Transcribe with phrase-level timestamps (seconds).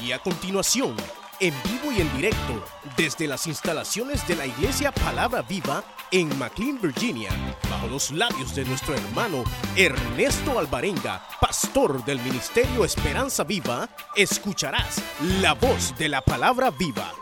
[0.00, 0.94] Y a continuación,
[1.40, 2.64] en vivo y en directo,
[2.96, 5.82] desde las instalaciones de la Iglesia Palabra Viva
[6.12, 7.30] en McLean, Virginia,
[7.68, 9.42] bajo los labios de nuestro hermano
[9.76, 15.02] Ernesto Alvarenga, pastor del Ministerio Esperanza Viva, escucharás
[15.40, 17.12] la voz de la Palabra Viva.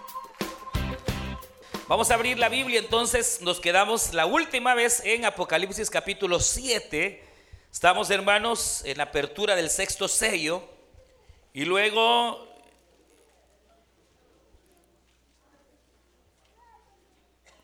[1.88, 7.24] Vamos a abrir la Biblia, entonces nos quedamos la última vez en Apocalipsis capítulo 7.
[7.72, 10.62] Estamos, hermanos, en la apertura del sexto sello.
[11.54, 12.45] Y luego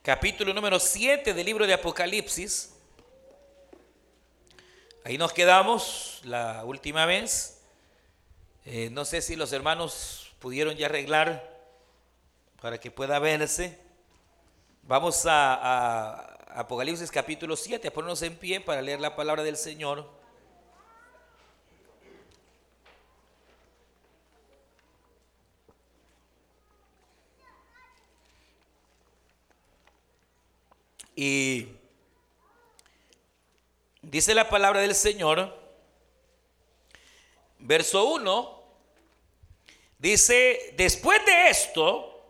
[0.02, 2.74] capítulo número 7 del libro de Apocalipsis.
[5.04, 7.62] Ahí nos quedamos la última vez.
[8.64, 11.48] Eh, no sé si los hermanos pudieron ya arreglar
[12.60, 13.78] para que pueda verse.
[14.82, 19.56] Vamos a, a Apocalipsis capítulo 7, a ponernos en pie para leer la palabra del
[19.56, 20.10] Señor.
[31.24, 31.68] Y
[34.00, 35.56] dice la palabra del Señor,
[37.60, 38.62] verso 1,
[39.98, 42.26] dice, después de esto,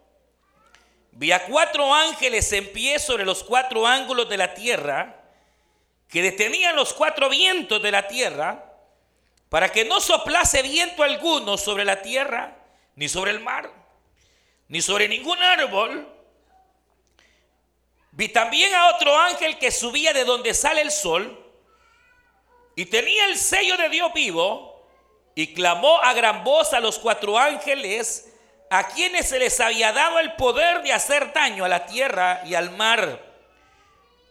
[1.13, 5.25] vi a cuatro ángeles en pie sobre los cuatro ángulos de la tierra,
[6.07, 8.75] que detenían los cuatro vientos de la tierra,
[9.49, 12.59] para que no soplase viento alguno sobre la tierra,
[12.97, 13.73] ni sobre el mar,
[14.69, 16.07] ni sobre ningún árbol,
[18.13, 21.39] Vi también a otro ángel que subía de donde sale el sol
[22.77, 24.87] y tenía el sello de Dios vivo
[25.35, 28.29] y clamó a gran voz a los cuatro ángeles
[28.69, 32.55] a quienes se les había dado el poder de hacer daño a la tierra y
[32.55, 33.33] al mar.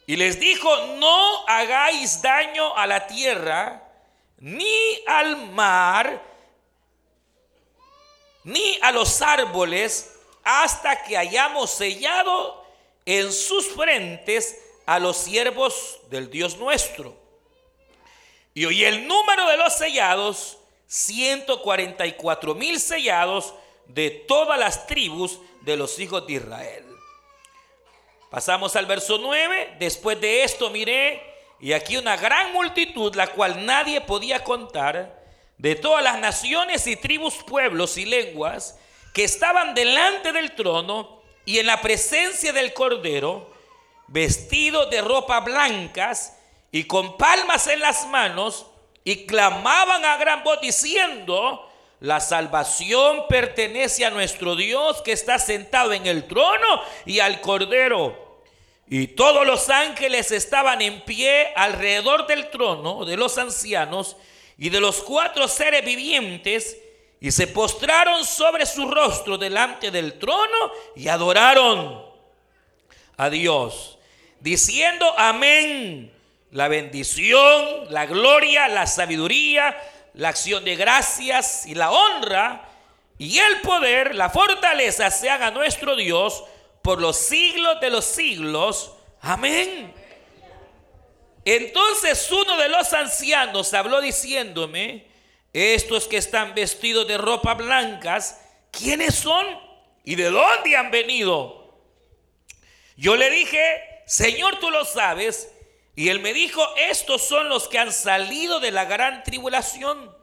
[0.05, 3.83] Y les dijo, no hagáis daño a la tierra,
[4.37, 6.21] ni al mar,
[8.43, 12.60] ni a los árboles, hasta que hayamos sellado
[13.19, 17.13] en sus frentes a los siervos del Dios nuestro.
[18.53, 20.57] Y hoy el número de los sellados,
[20.87, 23.53] 144 mil sellados
[23.87, 26.85] de todas las tribus de los hijos de Israel.
[28.29, 29.75] Pasamos al verso 9.
[29.77, 31.21] Después de esto miré
[31.59, 35.21] y aquí una gran multitud, la cual nadie podía contar,
[35.57, 38.79] de todas las naciones y tribus, pueblos y lenguas,
[39.13, 43.51] que estaban delante del trono y en la presencia del Cordero,
[44.07, 46.37] vestido de ropa blancas
[46.71, 48.67] y con palmas en las manos,
[49.03, 51.67] y clamaban a gran voz diciendo,
[52.01, 58.41] la salvación pertenece a nuestro Dios que está sentado en el trono y al Cordero.
[58.87, 64.17] Y todos los ángeles estaban en pie alrededor del trono de los ancianos
[64.57, 66.77] y de los cuatro seres vivientes
[67.21, 72.03] y se postraron sobre su rostro delante del trono y adoraron
[73.15, 73.99] a Dios,
[74.39, 76.11] diciendo amén.
[76.49, 79.77] La bendición, la gloria, la sabiduría,
[80.15, 82.67] la acción de gracias y la honra
[83.17, 86.43] y el poder, la fortaleza sean a nuestro Dios
[86.81, 88.91] por los siglos de los siglos.
[89.21, 89.93] Amén.
[91.45, 95.10] Entonces uno de los ancianos habló diciéndome,
[95.53, 98.39] estos que están vestidos de ropa blancas,
[98.71, 99.45] ¿quiénes son?
[100.03, 101.79] ¿Y de dónde han venido?
[102.95, 105.51] Yo le dije, Señor, tú lo sabes.
[105.95, 110.15] Y él me dijo, estos son los que han salido de la gran tribulación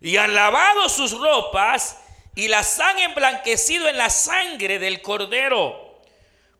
[0.00, 1.98] y han lavado sus ropas
[2.34, 6.02] y las han emblanquecido en la sangre del cordero.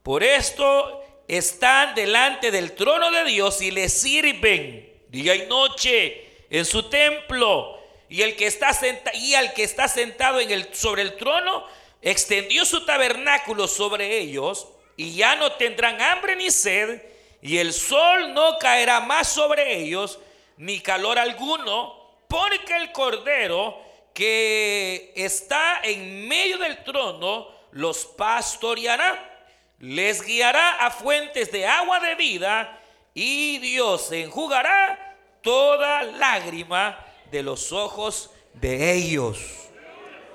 [0.03, 6.65] Por esto están delante del trono de Dios y le sirven día y noche en
[6.65, 7.84] su templo
[8.15, 11.67] y el que está sentado y al que está sentado en el, sobre el trono
[12.01, 17.03] extendió su tabernáculo sobre ellos y ya no tendrán hambre ni sed
[17.43, 20.21] y el sol no caerá más sobre ellos
[20.59, 23.83] ni calor alguno porque el cordero
[24.13, 29.49] que está en medio del trono los pastoreará
[29.81, 32.81] les guiará a fuentes de agua de vida
[33.13, 39.39] y Dios enjugará toda lágrima de los ojos de ellos.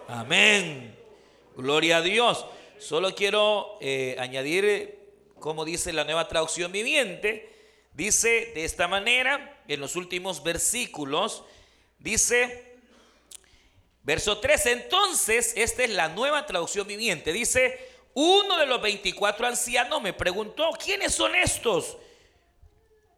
[0.07, 0.95] Amén.
[1.55, 2.45] Gloria a Dios.
[2.79, 4.97] Solo quiero eh, añadir,
[5.39, 7.49] como dice la nueva traducción viviente,
[7.93, 11.43] dice de esta manera, en los últimos versículos,
[11.99, 12.77] dice,
[14.03, 17.77] verso 3, entonces, esta es la nueva traducción viviente, dice,
[18.13, 21.97] uno de los 24 ancianos me preguntó, ¿quiénes son estos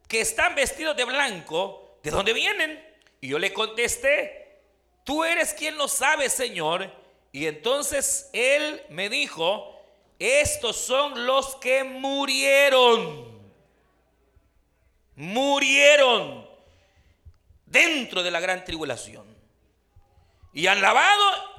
[0.07, 1.99] que están vestidos de blanco?
[2.03, 2.90] ¿De dónde vienen?
[3.21, 4.59] Y yo le contesté,
[5.03, 6.91] tú eres quien lo sabe, Señor.
[7.31, 9.79] Y entonces él me dijo,
[10.17, 13.39] estos son los que murieron.
[15.15, 16.49] Murieron
[17.67, 19.25] dentro de la gran tribulación.
[20.51, 21.51] Y han lavado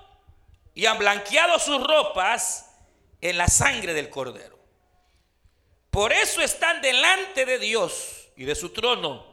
[0.75, 2.75] y han blanqueado sus ropas
[3.20, 4.59] en la sangre del cordero.
[5.91, 9.31] Por eso están delante de Dios y de su trono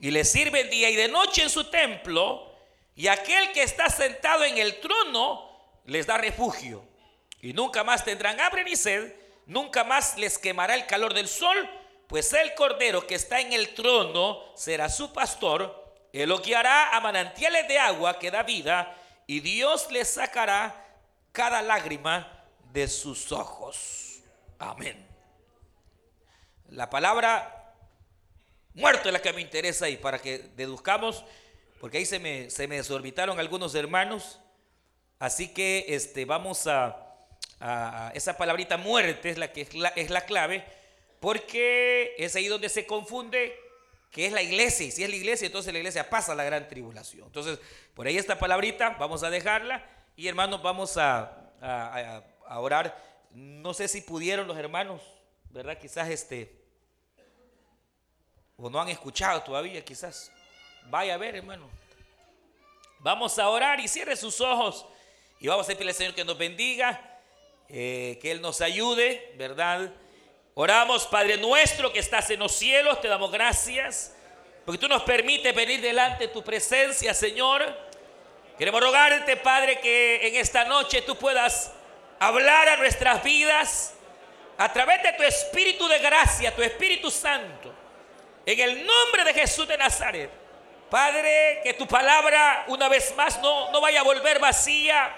[0.00, 2.52] y le sirven día y de noche en su templo
[2.94, 5.50] y aquel que está sentado en el trono
[5.84, 6.84] les da refugio.
[7.42, 9.14] Y nunca más tendrán hambre ni sed,
[9.46, 11.68] nunca más les quemará el calor del sol,
[12.08, 17.78] pues el cordero que está en el trono será su pastor, él a manantiales de
[17.78, 18.96] agua que da vida,
[19.26, 20.84] y Dios les sacará
[21.32, 24.20] cada lágrima de sus ojos.
[24.58, 25.06] Amén.
[26.68, 27.65] La palabra
[28.76, 31.24] muerto es la que me interesa y para que deduzcamos,
[31.80, 34.38] porque ahí se me, se me desorbitaron algunos hermanos,
[35.18, 37.02] Así que este, vamos a,
[38.14, 40.64] esa palabrita muerte es la que es la, es la clave,
[41.20, 43.58] porque es ahí donde se confunde
[44.10, 46.68] que es la iglesia, y si es la iglesia, entonces la iglesia pasa la gran
[46.68, 47.26] tribulación.
[47.26, 47.58] Entonces,
[47.94, 49.84] por ahí esta palabrita, vamos a dejarla,
[50.16, 52.96] y hermanos, vamos a, a orar.
[53.32, 55.02] No sé si pudieron los hermanos,
[55.50, 55.78] ¿verdad?
[55.78, 56.55] Quizás este,
[58.58, 60.30] o no han escuchado todavía, quizás.
[60.84, 61.68] Vaya a ver, hermano.
[63.00, 64.86] Vamos a orar y cierre sus ojos.
[65.38, 67.18] Y vamos a pedirle al Señor que nos bendiga,
[67.68, 69.92] eh, que Él nos ayude, ¿verdad?
[70.54, 74.16] Oramos, Padre nuestro que estás en los cielos, te damos gracias,
[74.64, 77.62] porque tú nos permites venir delante de tu presencia, Señor.
[78.56, 81.72] Queremos rogarte, Padre, que en esta noche tú puedas
[82.18, 83.92] hablar a nuestras vidas
[84.56, 87.74] a través de tu Espíritu de gracia, tu Espíritu Santo.
[88.46, 90.30] En el nombre de Jesús de Nazaret.
[90.88, 95.16] Padre, que tu palabra una vez más no, no vaya a volver vacía,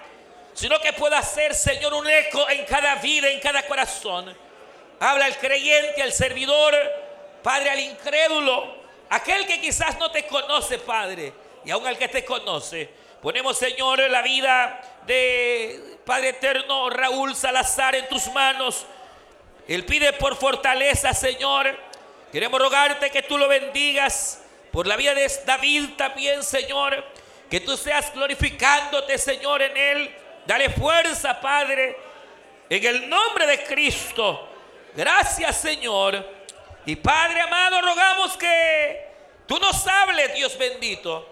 [0.54, 4.34] sino que pueda ser, Señor, un eco en cada vida, en cada corazón.
[4.98, 6.74] Habla al creyente, al servidor,
[7.42, 8.78] Padre, al incrédulo,
[9.10, 11.34] aquel que quizás no te conoce, Padre,
[11.66, 12.88] y aún al que te conoce.
[13.20, 18.86] Ponemos, Señor, la vida de Padre eterno Raúl Salazar en tus manos.
[19.68, 21.87] Él pide por fortaleza, Señor.
[22.32, 27.04] Queremos rogarte que tú lo bendigas por la vida de David también, Señor.
[27.48, 30.14] Que tú seas glorificándote, Señor, en él.
[30.46, 31.96] Dale fuerza, Padre,
[32.68, 34.48] en el nombre de Cristo.
[34.94, 36.38] Gracias, Señor.
[36.84, 39.06] Y Padre amado, rogamos que
[39.46, 41.26] tú nos hables, Dios bendito.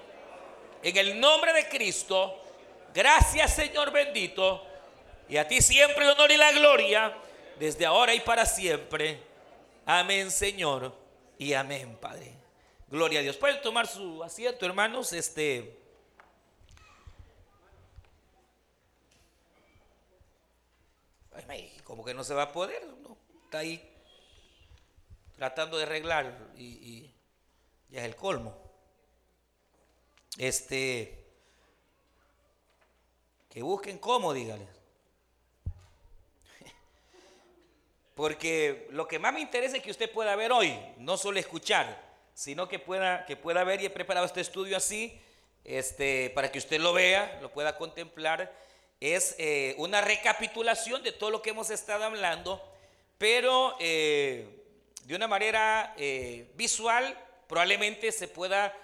[0.82, 2.42] En el nombre de Cristo.
[2.94, 4.66] Gracias, Señor bendito.
[5.28, 7.12] Y a ti siempre el honor y la gloria,
[7.58, 9.25] desde ahora y para siempre.
[9.86, 10.94] Amén, Señor.
[11.38, 12.34] Y amén, Padre.
[12.88, 13.36] Gloria a Dios.
[13.36, 15.14] Pueden tomar su asiento, hermanos.
[15.14, 15.86] Este.
[21.84, 22.82] como que no se va a poder,
[23.44, 23.80] está ahí
[25.36, 27.14] tratando de arreglar y,
[27.88, 28.56] ya es el colmo.
[30.36, 31.24] Este,
[33.48, 34.75] que busquen cómo, dígale.
[38.16, 42.04] Porque lo que más me interesa es que usted pueda ver hoy, no solo escuchar,
[42.34, 45.16] sino que pueda, que pueda ver y he preparado este estudio así,
[45.62, 48.52] este, para que usted lo vea, lo pueda contemplar
[49.00, 52.62] es eh, una recapitulación de todo lo que hemos estado hablando,
[53.18, 54.64] pero eh,
[55.04, 58.74] de una manera eh, visual probablemente se pueda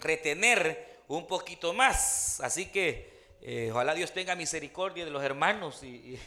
[0.00, 2.40] retener un poquito más.
[2.40, 6.18] Así que ojalá Dios tenga misericordia de los hermanos y,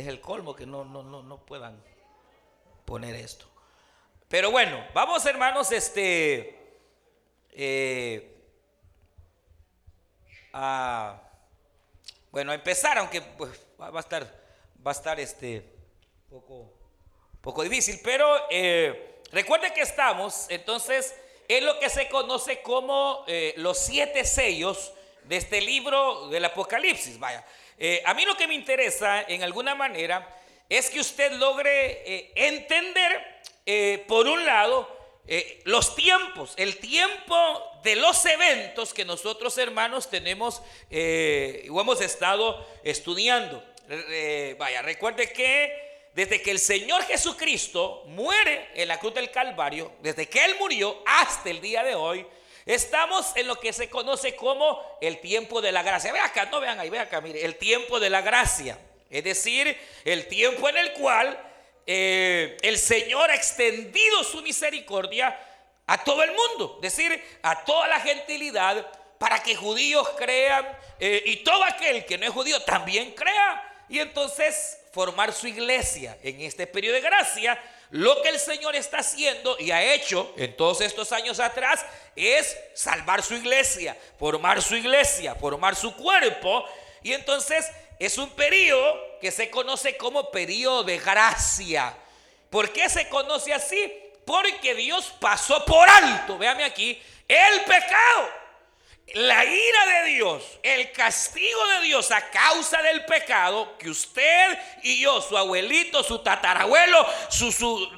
[0.00, 1.82] es el colmo que no, no, no, no puedan
[2.84, 3.46] poner esto.
[4.28, 6.56] Pero bueno, vamos hermanos, este
[10.52, 11.20] a,
[12.30, 14.24] bueno, empezar, aunque pues, va a estar,
[14.84, 15.62] va a estar este,
[16.30, 16.72] poco,
[17.40, 21.14] poco difícil, pero eh, recuerde que estamos entonces
[21.48, 24.92] en lo que se conoce como eh, los siete sellos
[25.26, 27.18] de este libro del Apocalipsis.
[27.18, 27.44] Vaya,
[27.78, 30.28] eh, a mí lo que me interesa en alguna manera
[30.68, 34.96] es que usted logre entender, por un lado,
[35.28, 42.00] eh, los tiempos, el tiempo de los eventos que nosotros hermanos tenemos eh, o hemos
[42.00, 43.62] estado estudiando.
[43.88, 49.92] Eh, vaya, recuerde que desde que el Señor Jesucristo muere en la cruz del Calvario,
[50.00, 52.24] desde que Él murió hasta el día de hoy,
[52.66, 56.12] estamos en lo que se conoce como el tiempo de la gracia.
[56.12, 58.78] Vean acá, no vean ahí, vean acá, mire, el tiempo de la gracia.
[59.08, 61.40] Es decir, el tiempo en el cual
[61.86, 65.38] eh, el Señor ha extendido su misericordia
[65.86, 70.66] a todo el mundo, es decir, a toda la gentilidad, para que judíos crean
[70.98, 73.84] eh, y todo aquel que no es judío también crea.
[73.88, 77.62] Y entonces formar su iglesia en este periodo de gracia.
[77.90, 81.84] Lo que el Señor está haciendo y ha hecho en todos estos años atrás
[82.16, 86.64] es salvar su iglesia, formar su iglesia, formar su cuerpo.
[87.02, 91.96] Y entonces es un periodo que se conoce como periodo de gracia.
[92.50, 93.92] ¿Por qué se conoce así?
[94.24, 98.45] Porque Dios pasó por alto, véame aquí, el pecado
[99.14, 105.00] la ira de Dios, el castigo de Dios a causa del pecado que usted y
[105.00, 107.06] yo, su abuelito, su tatarabuelo,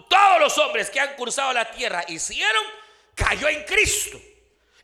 [0.09, 2.63] todos los hombres que han cruzado la tierra hicieron,
[3.15, 4.21] cayó en Cristo.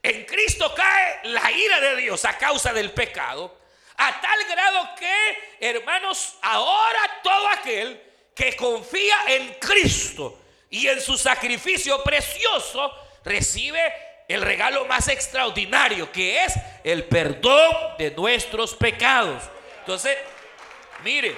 [0.02, 3.58] En Cristo cae la ira de Dios a causa del pecado,
[3.96, 8.02] a tal grado que, hermanos, ahora todo aquel
[8.34, 10.40] que confía en Cristo
[10.70, 12.92] y en su sacrificio precioso,
[13.24, 19.42] recibe el regalo más extraordinario, que es el perdón de nuestros pecados.
[19.80, 20.16] Entonces,
[21.02, 21.36] mire,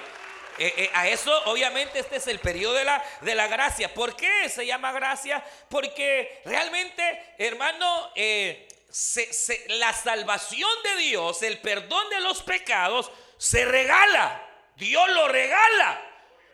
[0.58, 3.92] eh, eh, a eso obviamente este es el periodo de la, de la gracia.
[3.92, 5.44] ¿Por qué se llama gracia?
[5.68, 8.68] Porque realmente, hermano, eh,
[9.68, 14.42] la salvación de Dios, el perdón de los pecados, se regala.
[14.76, 16.00] Dios lo regala.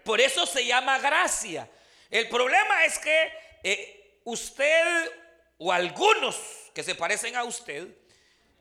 [0.05, 1.69] Por eso se llama gracia.
[2.11, 5.22] El problema es que usted
[5.65, 6.37] o algunos
[6.75, 7.87] que se parecen a usted,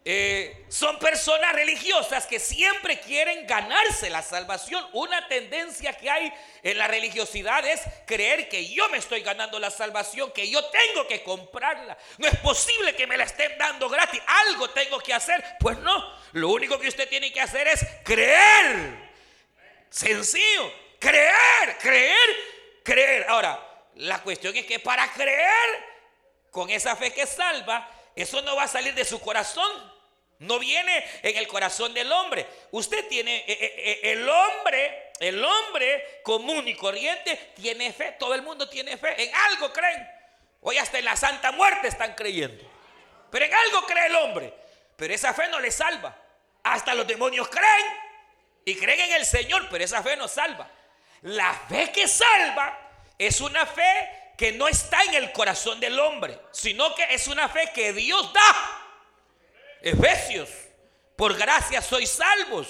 [0.06, 4.86] eh, son personas religiosas que siempre quieren ganarse la salvación.
[4.94, 6.32] Una tendencia que hay
[6.62, 11.08] en la religiosidad es creer que yo me estoy ganando la salvación, que yo tengo
[11.08, 11.98] que comprarla.
[12.20, 14.22] No es posible que me la estén dando gratis.
[14.48, 15.44] Algo tengo que hacer.
[15.60, 19.12] Pues no, lo único que usted tiene que hacer es creer.
[19.90, 22.30] Sencillo, creer, creer,
[22.84, 23.26] creer.
[23.28, 23.60] Ahora,
[23.96, 25.91] la cuestión es que para creer
[26.52, 29.92] con esa fe que salva, eso no va a salir de su corazón.
[30.40, 32.48] No viene en el corazón del hombre.
[32.72, 38.16] Usted tiene, eh, eh, eh, el hombre, el hombre común y corriente tiene fe.
[38.20, 39.24] Todo el mundo tiene fe.
[39.24, 40.08] En algo creen.
[40.62, 42.64] Hoy hasta en la santa muerte están creyendo.
[43.30, 44.54] Pero en algo cree el hombre.
[44.96, 46.18] Pero esa fe no le salva.
[46.64, 47.86] Hasta los demonios creen.
[48.66, 50.70] Y creen en el Señor, pero esa fe no salva.
[51.22, 52.80] La fe que salva
[53.18, 57.48] es una fe que no está en el corazón del hombre, sino que es una
[57.48, 58.82] fe que Dios da.
[59.84, 60.50] Efesios,
[61.16, 62.68] por gracia sois salvos.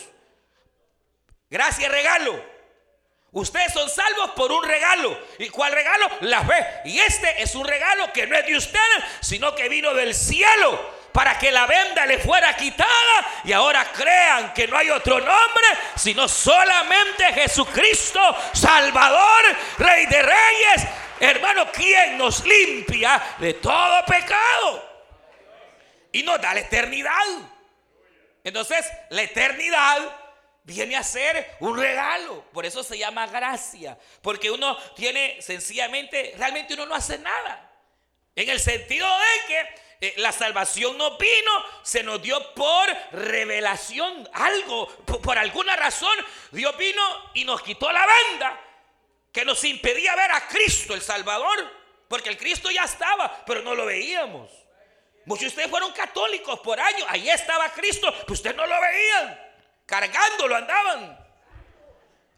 [1.50, 2.44] Gracia regalo.
[3.32, 5.18] Ustedes son salvos por un regalo.
[5.40, 6.10] ¿Y cuál regalo?
[6.20, 6.82] La fe.
[6.84, 11.00] Y este es un regalo que no es de ustedes, sino que vino del cielo
[11.14, 15.68] para que la venda le fuera quitada y ahora crean que no hay otro nombre,
[15.96, 18.20] sino solamente Jesucristo,
[18.54, 20.88] Salvador, Rey de Reyes,
[21.22, 24.90] Hermano, ¿quién nos limpia de todo pecado?
[26.12, 27.14] Y nos da la eternidad.
[28.44, 30.00] Entonces, la eternidad
[30.64, 32.44] viene a ser un regalo.
[32.52, 34.00] Por eso se llama gracia.
[34.24, 37.72] Porque uno tiene sencillamente, realmente uno no hace nada.
[38.36, 41.52] En el sentido de que eh, la salvación no vino,
[41.84, 44.28] se nos dio por revelación.
[44.34, 46.18] Algo, por alguna razón,
[46.50, 47.04] Dios vino
[47.36, 48.60] y nos quitó la banda
[49.32, 53.74] que nos impedía ver a Cristo el Salvador, porque el Cristo ya estaba, pero no
[53.74, 54.50] lo veíamos.
[55.26, 59.40] Muchos de ustedes fueron católicos por años, ahí estaba Cristo, pero ustedes no lo veían,
[59.86, 61.20] cargándolo andaban.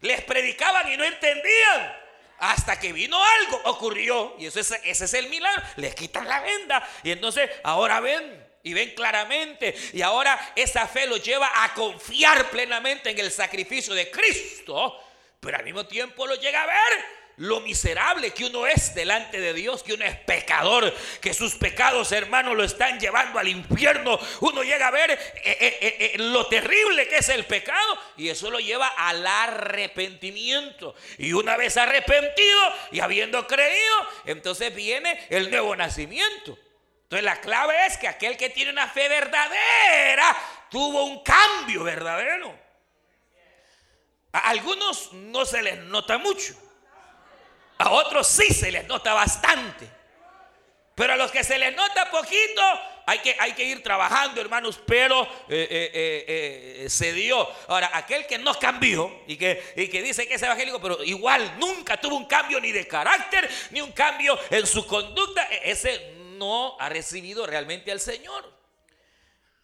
[0.00, 2.04] Les predicaban y no entendían.
[2.38, 4.36] Hasta que vino algo, ocurrió.
[4.38, 5.62] Y eso es, ese es el milagro.
[5.76, 6.86] Les quitan la venda.
[7.02, 9.74] Y entonces ahora ven y ven claramente.
[9.94, 15.00] Y ahora esa fe los lleva a confiar plenamente en el sacrificio de Cristo
[15.44, 19.52] pero al mismo tiempo lo llega a ver lo miserable que uno es delante de
[19.52, 24.18] Dios, que uno es pecador, que sus pecados, hermanos, lo están llevando al infierno.
[24.40, 28.50] Uno llega a ver eh, eh, eh, lo terrible que es el pecado y eso
[28.50, 30.94] lo lleva al arrepentimiento.
[31.18, 32.60] Y una vez arrepentido
[32.92, 33.96] y habiendo creído,
[34.26, 36.56] entonces viene el nuevo nacimiento.
[37.02, 40.36] Entonces la clave es que aquel que tiene una fe verdadera
[40.70, 42.63] tuvo un cambio verdadero.
[44.34, 46.54] A algunos no se les nota mucho.
[47.78, 49.88] A otros sí se les nota bastante.
[50.96, 52.62] Pero a los que se les nota poquito,
[53.06, 56.24] hay que, hay que ir trabajando, hermanos, pero eh, eh,
[56.84, 57.48] eh, se dio.
[57.68, 61.56] Ahora, aquel que no cambió y que, y que dice que es evangélico, pero igual
[61.60, 66.12] nunca tuvo un cambio ni de carácter, ni un cambio en su conducta, e, ese
[66.38, 68.52] no ha recibido realmente al Señor.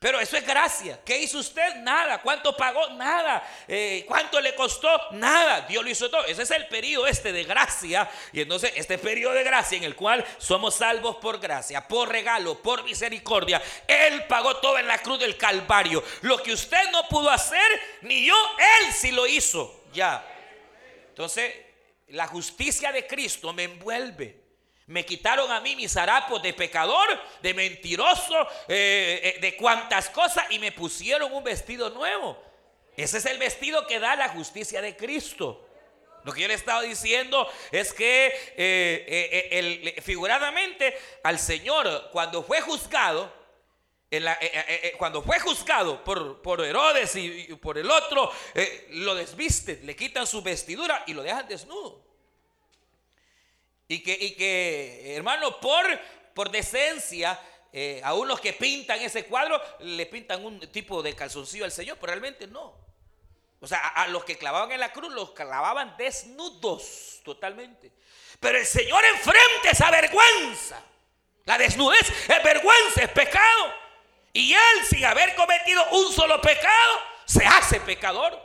[0.00, 0.98] Pero eso es gracia.
[1.04, 1.74] ¿Qué hizo usted?
[1.82, 2.22] Nada.
[2.22, 2.88] ¿Cuánto pagó?
[2.94, 3.46] Nada.
[3.68, 4.88] Eh, ¿Cuánto le costó?
[5.10, 5.60] Nada.
[5.68, 6.24] Dios lo hizo todo.
[6.24, 8.10] Ese es el periodo este de gracia.
[8.32, 12.62] Y entonces este periodo de gracia en el cual somos salvos por gracia, por regalo,
[12.62, 13.60] por misericordia.
[13.86, 16.02] Él pagó todo en la cruz del Calvario.
[16.22, 17.60] Lo que usted no pudo hacer,
[18.00, 18.34] ni yo,
[18.80, 19.84] Él sí lo hizo.
[19.92, 20.26] Ya.
[21.10, 21.54] Entonces,
[22.08, 24.39] la justicia de Cristo me envuelve.
[24.90, 27.06] Me quitaron a mí mis harapos de pecador,
[27.42, 32.36] de mentiroso, eh, eh, de cuantas cosas y me pusieron un vestido nuevo.
[32.96, 35.64] Ese es el vestido que da la justicia de Cristo.
[36.24, 43.32] Lo que yo le estaba diciendo es que eh, figuradamente al Señor cuando fue juzgado,
[44.98, 48.32] cuando fue juzgado por, por Herodes y, y, por el otro,
[48.88, 52.09] lo desvisten, le quitan su vestidura y lo dejan desnudo.
[53.90, 55.84] Y que, y que hermano, por,
[56.32, 57.36] por decencia,
[57.72, 61.98] eh, a unos que pintan ese cuadro, le pintan un tipo de calzoncillo al Señor,
[62.00, 62.72] pero realmente no.
[63.58, 67.90] O sea, a, los que clavaban en la cruz, los clavaban desnudos totalmente.
[68.38, 70.80] Pero el Señor enfrente esa vergüenza.
[71.44, 73.74] La desnudez es vergüenza, es pecado.
[74.32, 78.40] Y Él, sin haber cometido un solo pecado, se hace pecador.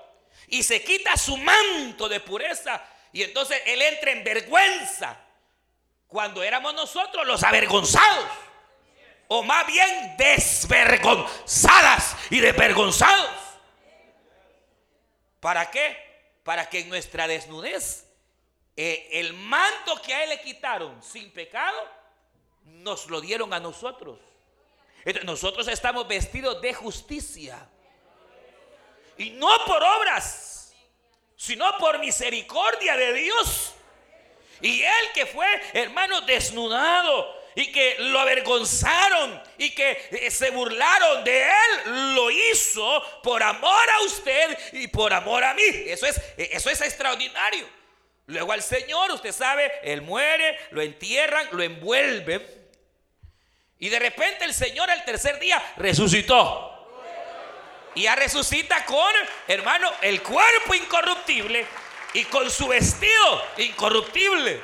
[0.48, 2.84] Y se quita su manto de pureza.
[3.14, 5.22] Y entonces Él entra en vergüenza
[6.08, 8.26] cuando éramos nosotros los avergonzados.
[9.28, 13.32] O más bien desvergonzadas y desvergonzados.
[15.40, 15.98] ¿Para qué?
[16.44, 18.06] Para que en nuestra desnudez
[18.78, 21.78] eh, el manto que a él le quitaron sin pecado,
[22.64, 24.20] nos lo dieron a nosotros.
[25.06, 27.70] Entonces, nosotros estamos vestidos de justicia.
[29.18, 30.74] Y no por obras,
[31.38, 33.75] sino por misericordia de Dios.
[34.62, 41.24] Y él que fue, hermano, desnudado y que lo avergonzaron y que eh, se burlaron
[41.24, 45.64] de él, lo hizo por amor a usted y por amor a mí.
[45.88, 47.68] Eso es, eh, eso es extraordinario.
[48.28, 52.46] Luego al Señor, usted sabe, él muere, lo entierran, lo envuelven.
[53.80, 56.72] Y de repente el Señor al tercer día resucitó.
[57.94, 59.14] Y ya resucita con,
[59.48, 61.66] hermano, el cuerpo incorruptible
[62.16, 64.62] y con su vestido incorruptible.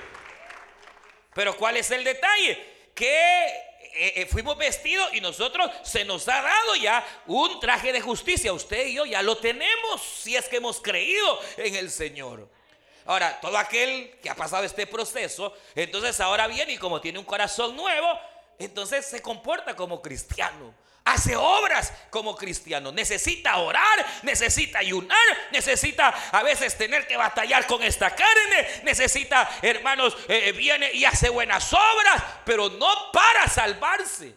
[1.34, 2.90] Pero ¿cuál es el detalle?
[2.96, 8.00] Que eh, eh, fuimos vestidos y nosotros se nos ha dado ya un traje de
[8.00, 8.54] justicia.
[8.54, 12.48] Usted y yo ya lo tenemos si es que hemos creído en el Señor.
[13.06, 17.26] Ahora, todo aquel que ha pasado este proceso, entonces ahora viene y como tiene un
[17.26, 18.18] corazón nuevo,
[18.60, 20.74] entonces se comporta como cristiano
[21.06, 22.92] hace obras como cristiano.
[22.92, 25.18] Necesita orar, necesita ayunar,
[25.52, 31.06] necesita a veces tener que batallar con esta carne, necesita, hermanos, eh, eh, viene y
[31.06, 34.36] hace buenas obras, pero no para salvarse,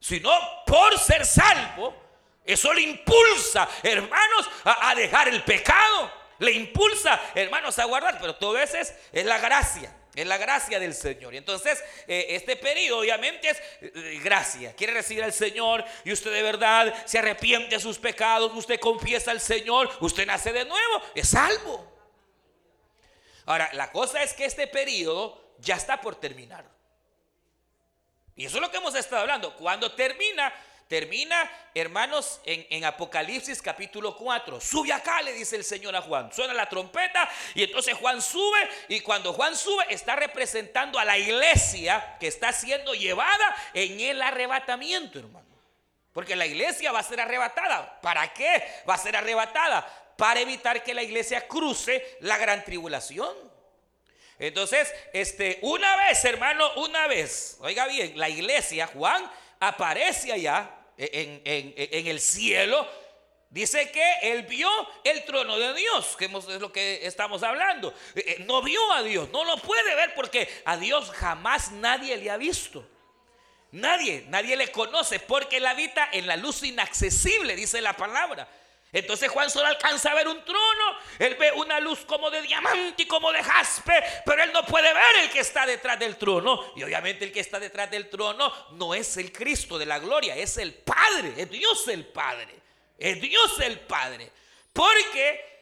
[0.00, 0.30] sino
[0.66, 2.04] por ser salvo.
[2.44, 6.12] Eso le impulsa, hermanos, a, dejar el pecado.
[6.38, 9.92] Le impulsa, hermanos, a guardar, pero todo eso es la gracia.
[10.16, 11.34] Es la gracia del Señor.
[11.34, 14.74] Y entonces, eh, este periodo obviamente es eh, gracia.
[14.74, 19.30] Quiere recibir al Señor y usted de verdad se arrepiente de sus pecados, usted confiesa
[19.30, 21.92] al Señor, usted nace de nuevo, es salvo.
[23.44, 26.64] Ahora, la cosa es que este periodo ya está por terminar.
[28.34, 29.54] Y eso es lo que hemos estado hablando.
[29.54, 30.50] Cuando termina,
[30.88, 34.60] Termina, hermanos, en, Apocalipsis capítulo 4.
[34.60, 36.32] Sube acá, le dice el Señor a Juan.
[36.32, 41.18] Suena la trompeta y entonces Juan sube y cuando Juan sube está representando a la
[41.18, 45.46] iglesia que está siendo llevada en el arrebatamiento, hermano.
[46.12, 48.00] Porque la iglesia va a ser arrebatada.
[48.00, 49.84] ¿Para qué va a ser arrebatada?
[50.16, 53.34] Para evitar que la iglesia cruce la gran tribulación.
[54.38, 59.28] Entonces, este, una vez, hermano, una vez, oiga bien, la iglesia, Juan,
[59.60, 62.86] aparece allá en, el cielo,
[63.50, 64.68] dice que él vio
[65.04, 67.92] el trono de Dios, que es lo que estamos hablando.
[68.14, 72.16] Eh, eh, no vio a Dios, no lo puede ver porque a Dios jamás nadie
[72.16, 72.88] le ha visto.
[73.72, 78.48] Nadie, nadie le conoce porque él habita en la luz inaccesible, dice la palabra.
[78.92, 83.02] Entonces Juan solo alcanza a ver un trono, él ve una luz como de diamante
[83.02, 83.92] y como de jaspe,
[84.24, 86.72] pero él no puede ver el que está detrás del trono.
[86.76, 90.36] Y obviamente el que está detrás del trono no es el Cristo de la gloria,
[90.36, 92.54] es el Padre, es Dios el Padre,
[92.98, 94.30] es Dios el Padre.
[94.72, 95.56] Porque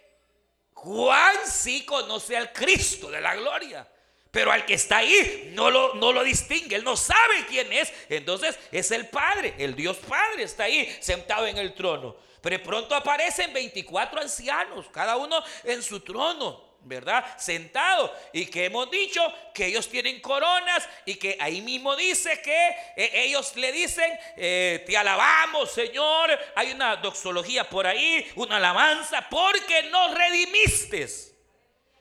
[0.74, 3.88] Juan sí conoce al Cristo de la gloria.
[4.34, 7.92] Pero al que está ahí no lo, no lo distingue, él no sabe quién es.
[8.08, 12.16] Entonces es el Padre, el Dios Padre está ahí sentado en el trono.
[12.42, 16.74] Pero pronto aparecen 24 ancianos, cada uno en su trono.
[16.86, 17.24] ¿verdad?
[17.38, 18.10] Sentados.
[18.34, 19.22] Y que hemos dicho
[19.54, 24.84] que ellos tienen coronas y que ahí mismo dice que eh, ellos le dicen, eh,
[24.84, 26.38] te alabamos Señor.
[26.56, 31.08] Hay una doxología por ahí, una alabanza, porque nos redimiste.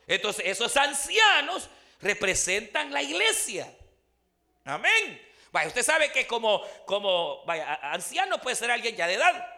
[0.06, 1.69] Entonces esos ancianos
[2.03, 3.73] representan la iglesia.
[4.65, 5.21] Amén.
[5.51, 7.43] Vaya, usted sabe que como, como
[7.81, 9.53] anciano puede ser alguien ya de edad.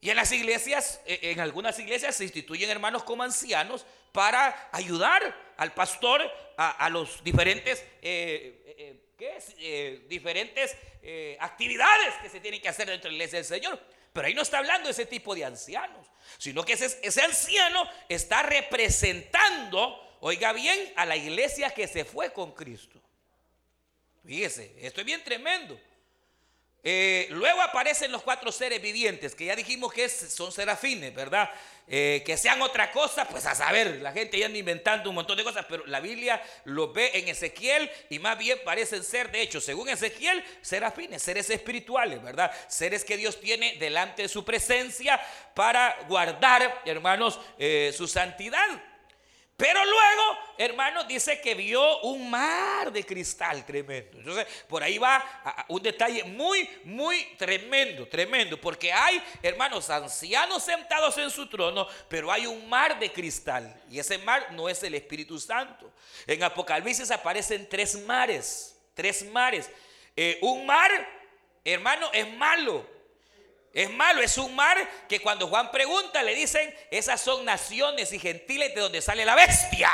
[0.00, 5.36] Y en las iglesias, eh, en algunas iglesias se instituyen hermanos como ancianos para ayudar
[5.58, 6.22] al pastor
[6.56, 8.98] a, los diferentes, eh,
[9.58, 10.76] eh, diferentes
[11.38, 13.80] actividades que se tienen que hacer dentro de la iglesia del Señor.
[14.12, 16.06] Pero ahí no está hablando de ese tipo de ancianos,
[16.38, 22.32] sino que ese, ese anciano está representando, oiga bien, a la iglesia que se fue
[22.32, 23.00] con Cristo.
[24.24, 25.78] Fíjese, esto es bien tremendo.
[26.82, 31.50] Eh, luego aparecen los cuatro seres vivientes, que ya dijimos que son serafines, ¿verdad?
[31.86, 35.36] Eh, que sean otra cosa, pues a saber, la gente ya anda inventando un montón
[35.36, 39.42] de cosas, pero la Biblia los ve en Ezequiel y más bien parecen ser, de
[39.42, 42.50] hecho, según Ezequiel, serafines, seres espirituales, ¿verdad?
[42.68, 45.20] Seres que Dios tiene delante de su presencia
[45.54, 48.68] para guardar, hermanos, eh, su santidad.
[49.60, 54.16] Pero luego, hermanos, dice que vio un mar de cristal tremendo.
[54.16, 55.22] Entonces, por ahí va
[55.68, 58.58] un detalle muy, muy tremendo, tremendo.
[58.58, 63.78] Porque hay, hermanos, ancianos sentados en su trono, pero hay un mar de cristal.
[63.90, 65.92] Y ese mar no es el Espíritu Santo.
[66.26, 69.70] En Apocalipsis aparecen tres mares, tres mares.
[70.16, 70.90] Eh, un mar,
[71.62, 72.99] hermano, es malo.
[73.72, 74.76] Es malo, es un mar
[75.08, 79.36] que cuando Juan pregunta le dicen, esas son naciones y gentiles de donde sale la
[79.36, 79.90] bestia.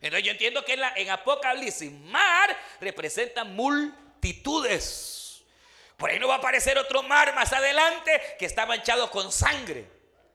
[0.00, 5.42] Entonces yo entiendo que en, Apocalipsis mar representa multitudes.
[5.96, 9.86] Por ahí no va a aparecer otro mar más adelante que está manchado con sangre.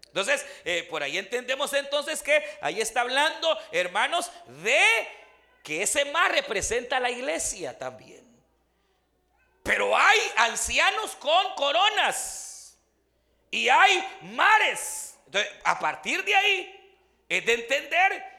[0.07, 4.29] Entonces, eh, por ahí entendemos entonces que ahí está hablando, hermanos,
[4.61, 4.81] de
[5.63, 8.20] que ese mar representa a la iglesia también.
[9.63, 12.77] Pero hay ancianos con coronas
[13.51, 15.15] y hay mares.
[15.25, 16.95] Entonces, a partir de ahí
[17.29, 18.31] es de entender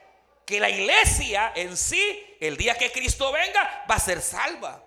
[0.45, 4.83] que la iglesia en sí, el día que Cristo venga, va a ser salva.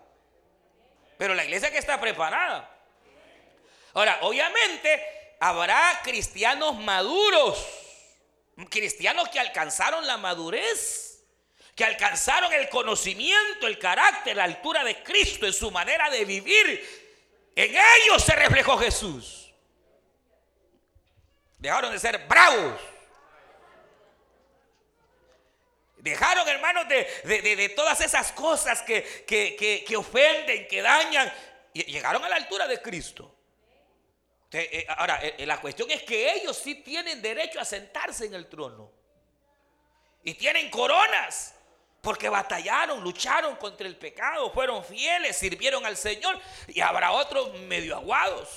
[1.16, 2.70] Pero la iglesia que está preparada.
[3.94, 7.66] Ahora, obviamente, habrá cristianos maduros,
[8.68, 11.05] cristianos que alcanzaron la madurez
[11.76, 17.52] que alcanzaron el conocimiento, el carácter, la altura de Cristo en su manera de vivir.
[17.54, 19.52] En ellos se reflejó Jesús.
[21.58, 22.80] Dejaron de ser bravos.
[25.98, 31.30] Dejaron, hermanos, de, todas esas cosas que, que, ofenden, que dañan.
[31.74, 33.34] Y llegaron a la altura de Cristo.
[34.50, 38.48] Eh, ahora, eh, la cuestión es que ellos sí tienen derecho a sentarse en el
[38.48, 38.90] trono.
[40.22, 41.55] Y tienen coronas.
[42.00, 46.40] Porque batallaron, lucharon contra el pecado, fueron fieles, sirvieron al Señor.
[46.68, 48.48] Y habrá otros medio aguados.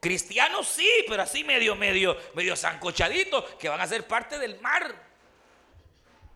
[0.00, 4.94] Cristianos sí, pero así medio, medio, medio zancochaditos, que van a ser parte del mar.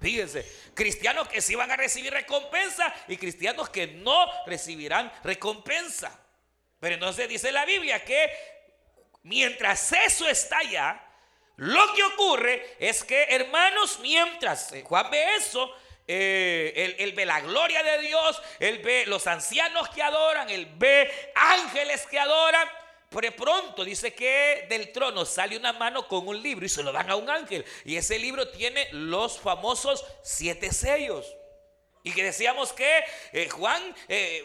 [0.00, 6.18] Fíjense, cristianos que sí van a recibir recompensa y cristianos que no recibirán recompensa.
[6.78, 8.30] Pero entonces dice la Biblia que
[9.24, 11.07] mientras eso está allá,
[11.58, 15.68] lo que ocurre es que, hermanos, mientras eh, Juan ve eso,
[16.06, 21.10] eh, él, ve la gloria de Dios, él ve los ancianos que adoran, él ve
[21.34, 22.68] ángeles que adoran.
[23.10, 26.92] De pronto dice que del trono sale una mano con un libro y se lo
[26.92, 27.64] dan a un ángel.
[27.84, 31.26] Y ese libro tiene los famosos siete sellos.
[32.04, 33.82] Y que decíamos que eh, Juan,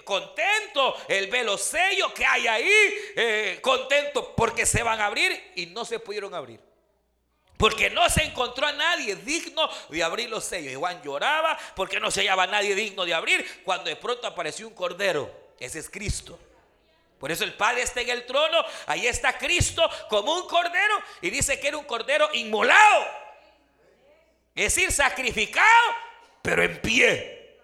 [0.03, 5.67] contento, él ve los sellos que hay ahí, contento porque se van a abrir y
[5.67, 6.72] no se pudieron abrir.
[7.57, 10.73] Porque no se encontró a nadie digno de abrir los sellos.
[10.73, 13.63] Y Juan lloraba porque no se hallaba nadie digno de abrir.
[13.63, 15.31] Cuando de pronto apareció un cordero.
[15.59, 16.37] Ese es Cristo.
[17.19, 18.65] Por eso el Padre está en el trono.
[18.85, 21.01] Ahí está Cristo como un cordero.
[21.21, 23.05] Y dice que era un cordero inmolado.
[24.55, 25.95] Es decir, sacrificado,
[26.41, 27.57] pero en pie.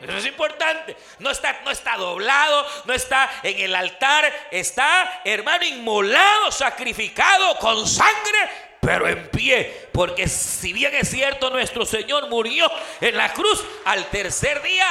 [0.00, 0.96] Eso es importante.
[1.20, 4.48] No está, no está doblado, no está en el altar.
[4.50, 11.86] Está, hermano, inmolado, sacrificado con sangre pero en pie, porque si bien es cierto, nuestro
[11.86, 12.70] Señor murió
[13.00, 14.86] en la cruz, al tercer día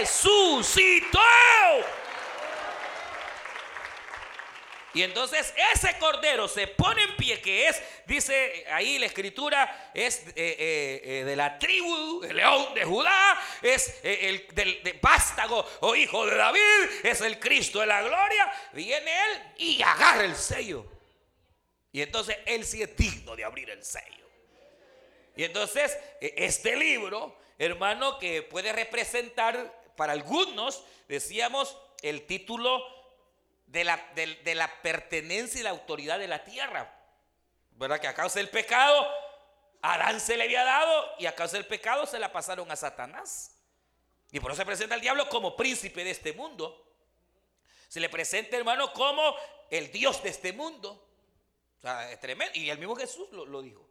[0.00, 1.20] resucitó.
[4.92, 10.20] Y entonces ese cordero se pone en pie, que es, dice ahí la escritura, es
[10.28, 15.66] eh, eh, eh, de la tribu, el león de Judá, es el del de vástago
[15.80, 16.60] o hijo de David,
[17.02, 18.50] es el Cristo de la gloria.
[18.72, 20.95] Viene él y agarra el sello.
[21.96, 24.28] Y entonces él sí es digno de abrir el sello.
[25.34, 32.84] Y entonces, e, este libro, hermano, que puede representar para algunos, decíamos, el título
[33.64, 36.94] de la, de, la pertenencia y la autoridad de la tierra.
[37.70, 37.98] ¿Verdad?
[37.98, 39.08] Que a causa del pecado,
[39.80, 43.56] Adán se le había dado y a causa del pecado se la pasaron a Satanás.
[44.32, 46.92] Y por eso se presenta el diablo como príncipe de este mundo.
[47.88, 49.34] Se le presenta, hermano, como
[49.70, 51.04] el Dios de este mundo.
[51.78, 52.58] O sea, es tremendo.
[52.58, 53.86] Y el mismo Jesús lo, dijo.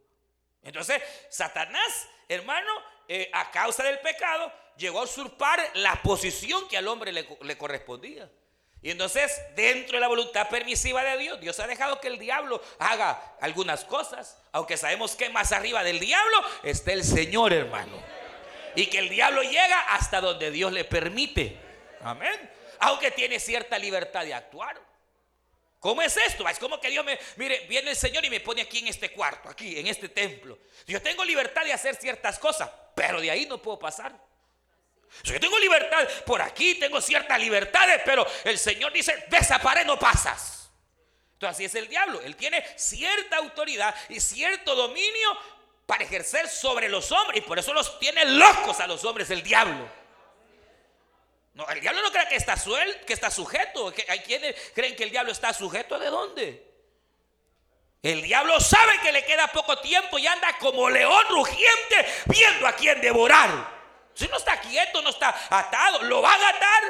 [0.62, 2.72] Entonces, Satanás, hermano,
[3.08, 7.58] eh, a causa del pecado, llegó a usurpar la posición que al hombre le, le
[7.58, 8.30] correspondía.
[8.82, 12.62] Y entonces, dentro de la voluntad permisiva de Dios, Dios ha dejado que el diablo
[12.78, 18.00] haga algunas cosas, aunque sabemos que más arriba del diablo está el Señor, hermano.
[18.76, 21.58] Y que el diablo llega hasta donde Dios le permite.
[22.02, 22.50] Amén.
[22.78, 24.78] Aunque tiene cierta libertad de actuar.
[25.80, 26.48] ¿Cómo es esto?
[26.48, 29.12] Es como que Dios me, mire, viene el Señor y me pone aquí en este
[29.12, 30.58] cuarto, aquí, en este templo.
[30.86, 34.12] Yo tengo libertad de hacer ciertas cosas, pero de ahí no puedo pasar.
[35.22, 40.70] Yo tengo libertad por aquí, tengo ciertas libertades, pero el Señor dice, desaparece, no pasas.
[41.34, 42.20] Entonces así es el diablo.
[42.22, 45.38] Él tiene cierta autoridad y cierto dominio
[45.84, 47.42] para ejercer sobre los hombres.
[47.42, 49.88] Y por eso los tiene locos a los hombres el diablo.
[51.56, 53.90] No, el diablo no cree que está, suel, que está sujeto.
[54.08, 55.98] hay quienes creen que el diablo está sujeto.
[55.98, 56.70] ¿De dónde?
[58.02, 62.74] El diablo sabe que le queda poco tiempo y anda como león rugiente viendo a
[62.74, 63.74] quién devorar.
[64.12, 66.82] Si no está quieto, no está atado, lo van a atar.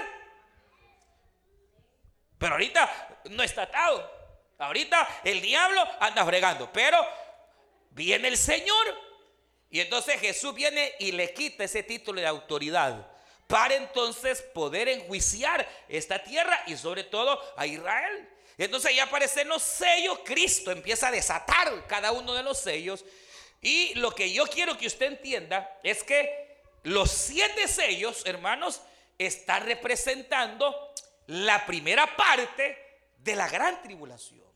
[2.37, 4.11] Pero ahorita no está atado.
[4.59, 6.73] Ahorita el diablo anda fregando.
[6.73, 6.99] Pero
[7.91, 9.01] viene el Señor.
[9.71, 13.16] Y entonces Jesús viene y le quita ese título de autoridad.
[13.47, 18.29] Para entonces poder enjuiciar esta tierra y sobre todo a Israel.
[18.59, 20.21] Entonces ya aparecen los sellos.
[20.25, 23.05] Cristo empieza a desatar cada uno de los sellos.
[23.61, 26.47] Y lo que yo quiero que usted entienda es que
[26.83, 28.81] los siete sellos, hermanos,
[29.19, 30.95] están representando
[31.27, 32.79] la primera parte
[33.19, 34.47] de la gran tribulación.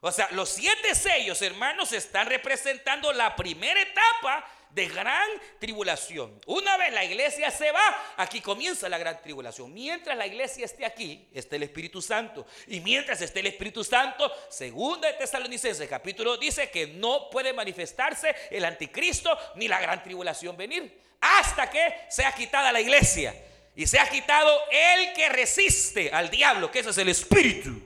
[0.00, 5.28] O sea, los siete sellos, hermanos, están representando la primera etapa de gran
[5.60, 6.40] tribulación.
[6.46, 9.72] Una vez la iglesia se va, aquí comienza la gran tribulación.
[9.72, 12.44] Mientras la iglesia esté aquí, está el Espíritu Santo.
[12.66, 18.34] Y mientras esté el Espíritu Santo, segunda de Tesalonicenses, capítulo dice que no puede manifestarse
[18.50, 23.34] el anticristo ni la gran tribulación venir hasta que sea quitada la iglesia
[23.76, 27.80] y sea quitado el que resiste al diablo, que ese es el espíritu.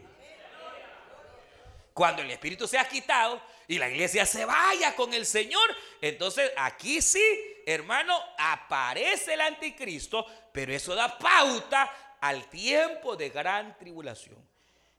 [1.92, 7.02] Cuando el espíritu sea quitado y la iglesia se vaya con el Señor, entonces aquí
[7.02, 7.22] sí,
[7.66, 14.36] hermano, aparece el anticristo, pero eso da pauta al tiempo de gran tribulación.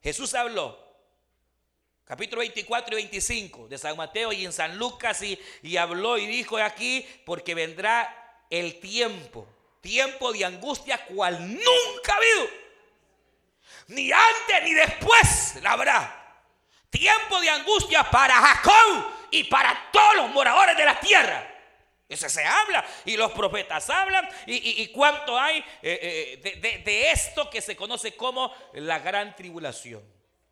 [0.02, 0.88] Jesús habló
[2.06, 6.26] capítulo 24 y 25 de San Mateo y en San Lucas y, y habló y
[6.28, 9.48] dijo aquí, porque vendrá el tiempo,
[9.82, 12.50] tiempo de angustia cual nunca ha habido.
[13.88, 16.19] Ni antes ni después la habrá.
[16.90, 21.56] Tiempo de angustia para Jacob y para todos los moradores de la tierra.
[22.10, 27.62] Eso se habla y los profetas hablan y, cuánto hay eh, eh, de, esto que
[27.62, 30.04] se conoce como la gran tribulación.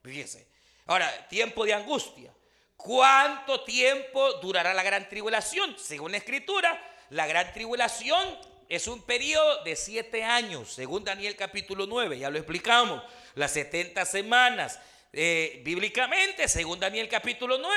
[0.03, 0.47] Fíjese.
[0.85, 2.31] Ahora, tiempo de angustia.
[2.75, 5.75] ¿Cuánto tiempo durará la gran tribulación?
[5.79, 8.37] Según la escritura, la gran tribulación
[8.69, 13.01] es un periodo de siete años, según Daniel capítulo 9, ya lo explicamos,
[13.33, 14.79] las 70 semanas.
[15.13, 17.73] Eh, bíblicamente, según Daniel capítulo 9,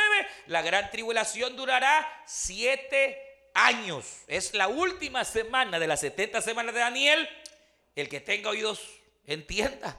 [0.46, 4.22] la gran tribulación durará siete años.
[4.26, 7.28] Es la última semana de las 70 semanas de Daniel.
[7.96, 8.80] El que tenga oídos,
[9.26, 9.96] entienda.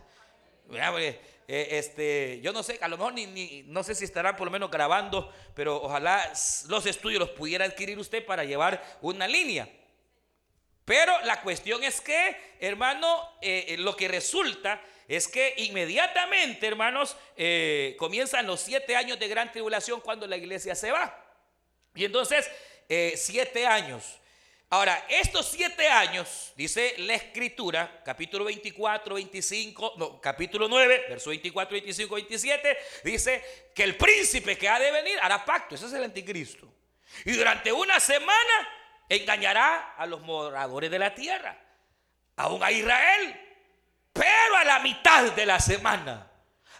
[1.53, 4.51] Eh, este, yo no sé, a lo mejor ni, no sé si estarán por lo
[4.51, 6.31] menos grabando, pero ojalá
[6.69, 9.67] los estudios los pudiera adquirir usted para llevar una línea.
[10.91, 17.15] Pero la cuestión es que, hermano, eh, eh, lo que resulta es que inmediatamente, hermanos,
[17.97, 21.17] comienzan los siete años de gran tribulación cuando la iglesia se va.
[21.95, 22.45] Y entonces,
[23.15, 24.19] siete años.
[24.69, 31.71] Ahora, estos siete años, dice la escritura, capítulo 24, 25, no, capítulo 9, verso 24,
[31.71, 36.03] 25, 27, dice que el príncipe que ha de venir hará pacto, ese es el
[36.03, 36.67] anticristo.
[37.23, 38.80] Y durante una semana
[39.15, 41.57] engañará a los moradores de la tierra,
[42.37, 43.39] aún a Israel,
[44.13, 46.31] pero a la mitad de la semana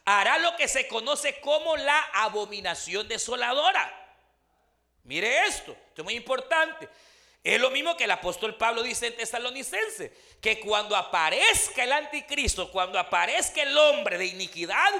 [0.06, 3.98] hará lo que se conoce como la abominación desoladora.
[5.04, 6.88] Mire esto, esto es muy importante.
[7.44, 12.72] Es lo mismo que el apóstol Pablo dice en Tesalonicense, que cuando aparezca el anticristo,
[12.72, 14.92] cuando aparezca el hombre de iniquidad,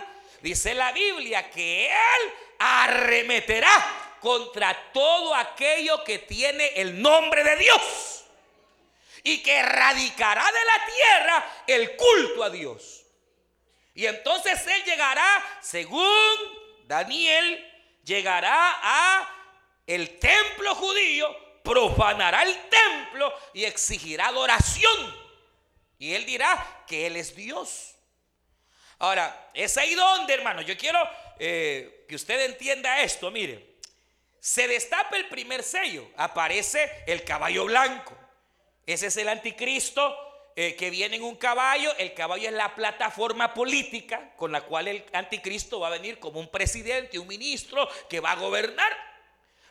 [0.42, 8.24] dice la Biblia que él arremeterá contra todo aquello que tiene el nombre de Dios
[9.24, 13.04] y que erradicará de la tierra el culto a Dios.
[13.94, 16.36] Y entonces él llegará, según
[16.86, 17.68] Daniel,
[18.04, 19.36] llegará a
[19.86, 25.16] el templo judío, profanará el templo y exigirá adoración.
[25.98, 27.96] Y él dirá que él es Dios.
[29.00, 31.00] Ahora, es ahí donde, hermano, yo quiero
[31.40, 33.32] eh, que usted entienda esto.
[33.32, 33.71] Mire,
[34.42, 38.18] se destapa el primer sello, aparece el caballo blanco.
[38.88, 40.18] Ese es el anticristo
[40.56, 41.96] eh, que viene en un caballo.
[42.00, 46.40] El caballo es la plataforma política con la cual el anticristo va a venir como
[46.40, 49.12] un presidente, un ministro que va a gobernar.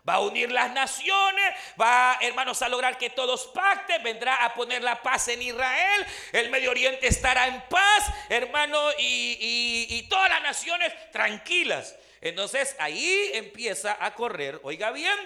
[0.08, 4.82] Va a unir las naciones, va, hermanos, a lograr que todos pacten, vendrá a poner
[4.82, 10.42] la paz en Israel, el Medio Oriente estará en paz, hermano, y, y todas las
[10.42, 11.96] naciones tranquilas.
[12.20, 15.16] Entonces ahí empieza a correr, oiga bien,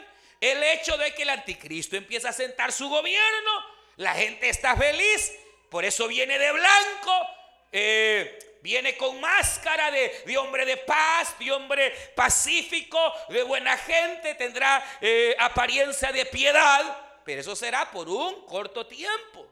[0.40, 3.50] el hecho de que el anticristo empieza a sentar su gobierno,
[3.96, 5.32] la gente está feliz,
[5.70, 7.26] por eso viene de blanco,
[7.72, 14.84] eh, viene con máscara de, hombre de paz, de hombre pacífico, de buena gente, tendrá
[15.00, 19.50] eh, apariencia de piedad, pero eso será por un corto tiempo.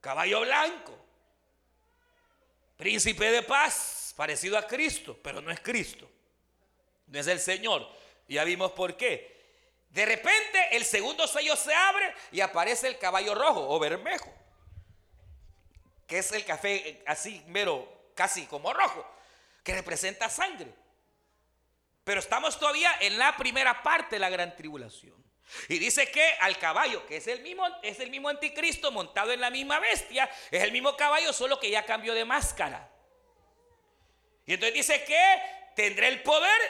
[0.00, 0.98] Caballo blanco,
[2.76, 6.08] príncipe de paz, parecido a Cristo, pero no es Cristo,
[7.08, 7.84] no es el Señor.
[8.28, 9.36] Ya vimos por qué.
[9.90, 14.32] De repente el segundo sello se abre y aparece el caballo rojo o bermejo,
[16.06, 19.04] que es el café así mero, casi como rojo,
[19.64, 20.72] que representa sangre.
[22.04, 25.16] Pero estamos todavía en la primera parte de la gran tribulación.
[25.66, 29.40] Y dice que al caballo, que es el mismo, es el mismo anticristo montado en
[29.40, 32.91] la misma bestia, es el mismo caballo, solo que ya cambió de máscara.
[34.52, 35.42] Y entonces dice que
[35.74, 36.60] tendrá el poder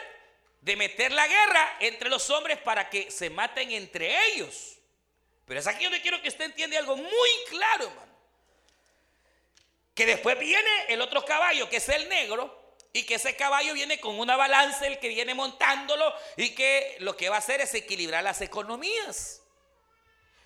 [0.61, 4.77] de meter la guerra entre los hombres para que se maten entre ellos.
[5.45, 8.17] Pero es aquí donde quiero que usted entienda algo muy claro, hermano.
[9.93, 13.99] Que después viene el otro caballo, que es el negro, y que ese caballo viene
[13.99, 17.73] con una balanza, el que viene montándolo, y que lo que va a hacer es
[17.73, 19.41] equilibrar las economías.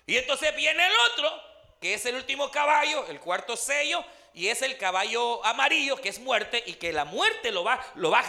[0.06, 1.40] Y entonces viene el otro,
[1.80, 4.04] que es el último caballo, el cuarto sello,
[4.38, 8.08] y es el caballo amarillo que es muerte y que la muerte lo va, lo
[8.08, 8.22] va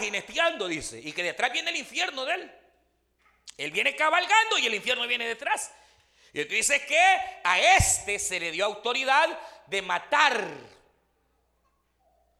[0.66, 2.52] dice, y que detrás viene el infierno de él.
[3.56, 5.72] Él viene cabalgando y el infierno viene detrás.
[6.32, 7.00] Y dice que
[7.44, 9.28] a este se le dio autoridad
[9.68, 10.44] de matar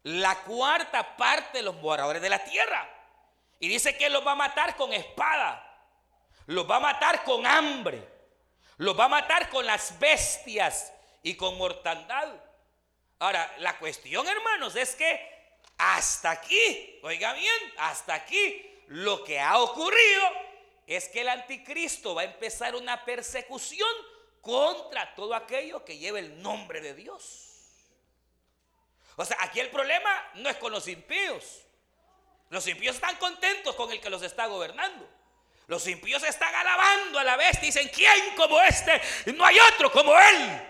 [0.03, 2.91] la cuarta parte de los moradores de la tierra.
[3.61, 5.65] Y dice que los va a matar con espada,
[6.47, 8.03] los va a matar con hambre,
[8.79, 12.50] los va a matar con las bestias y con mortandad.
[13.21, 15.41] Ahora, la cuestión, hermanos, es que
[15.77, 20.23] hasta aquí, oiga bien, hasta aquí, lo que ha ocurrido
[20.87, 23.91] es que el anticristo va a empezar una persecución
[24.41, 27.51] contra todo aquello que lleve el nombre de Dios.
[29.17, 31.67] O sea, aquí el problema no es con los impíos.
[32.49, 35.07] Los impíos están contentos con el que los está gobernando.
[35.67, 38.99] Los impíos están alabando a la bestia y dicen, ¿quién como este?
[39.35, 40.69] No hay otro como él.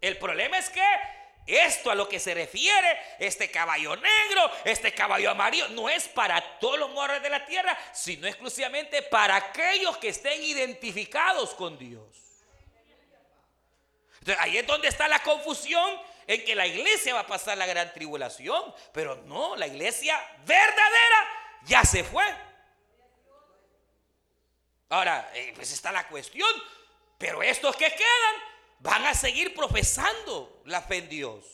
[0.00, 1.19] El problema es que
[1.56, 6.58] esto a lo que se refiere, este caballo negro, este caballo amarillo, no es para
[6.58, 12.16] todos los morros de la tierra, sino exclusivamente para aquellos que estén identificados con Dios.
[14.20, 17.66] Entonces, ahí es donde está la confusión en que la iglesia va a pasar la
[17.66, 21.28] gran tribulación, pero no, la iglesia verdadera
[21.64, 22.24] ya se fue.
[24.90, 26.50] Ahora, eh, pues está la cuestión,
[27.16, 28.49] pero estos que quedan
[28.80, 31.44] van a seguir profesando la fe en Dios.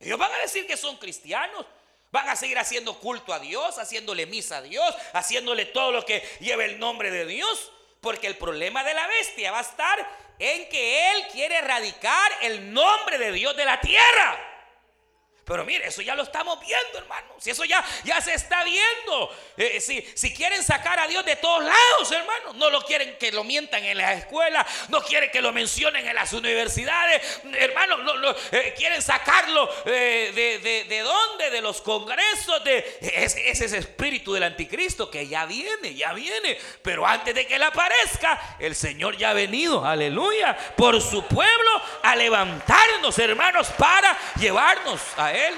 [0.00, 1.66] Ellos van a decir que son cristianos.
[2.10, 6.20] Van a seguir haciendo culto a Dios, haciéndole misa a Dios, haciéndole todo lo que
[6.38, 7.72] lleve el nombre de Dios.
[8.00, 12.72] Porque el problema de la bestia va a estar en que Él quiere erradicar el
[12.72, 14.53] nombre de Dios de la tierra.
[15.44, 17.34] Pero mire, eso ya lo estamos viendo, hermano.
[17.38, 19.30] Si eso ya, ya se está viendo.
[19.58, 22.54] Eh, si, si, quieren sacar a Dios de todos lados, hermano.
[22.54, 24.66] No lo quieren que lo mientan en las escuelas.
[24.88, 27.42] No quieren que lo mencionen en las universidades.
[27.52, 27.96] Hermano,
[28.52, 31.50] eh, quieren sacarlo eh, de, de, de, dónde?
[31.50, 32.64] De los congresos.
[32.64, 36.58] De, ese, ese espíritu del anticristo que ya viene, ya viene.
[36.80, 41.82] Pero antes de que él aparezca, el Señor ya ha venido, aleluya, por su pueblo
[42.02, 45.54] a levantarnos, hermanos, para llevarnos a él.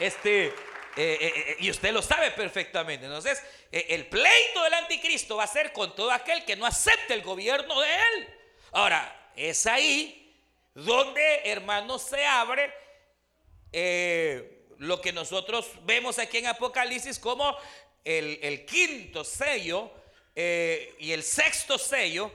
[0.00, 0.52] Este, eh,
[0.96, 3.06] eh, eh, y usted lo sabe perfectamente.
[3.06, 3.40] Entonces,
[3.70, 7.80] el pleito del anticristo va a ser con todo aquel que no acepte el gobierno
[7.80, 8.28] de él.
[8.72, 10.36] Ahora, es ahí
[10.74, 12.72] donde, hermanos, se abre
[14.78, 17.56] lo que nosotros vemos aquí en Apocalipsis como
[18.04, 19.92] el, quinto sello
[20.34, 22.32] y el sexto sello,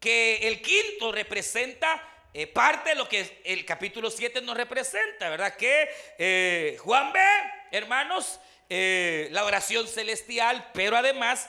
[0.00, 5.56] que el quinto representa eh, parte de lo que el capítulo 7 nos representa, ¿verdad?
[5.56, 7.28] Que eh, Juan ve,
[7.70, 11.48] hermanos, la oración celestial, pero además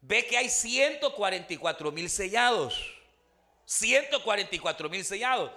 [0.00, 2.82] ve que hay 144 mil sellados.
[3.66, 5.50] 144 mil sellados.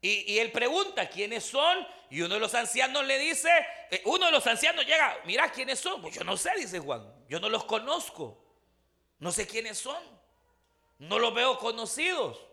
[0.00, 1.86] Y, él pregunta quiénes son.
[2.10, 3.48] Y uno de los ancianos le dice,
[3.90, 6.02] eh, uno de los ancianos llega, mira quiénes son.
[6.02, 7.10] Pues yo no sé, dice Juan.
[7.26, 8.44] Yo no los conozco.
[9.18, 10.02] No sé quiénes son.
[10.98, 12.43] No los veo conocidos.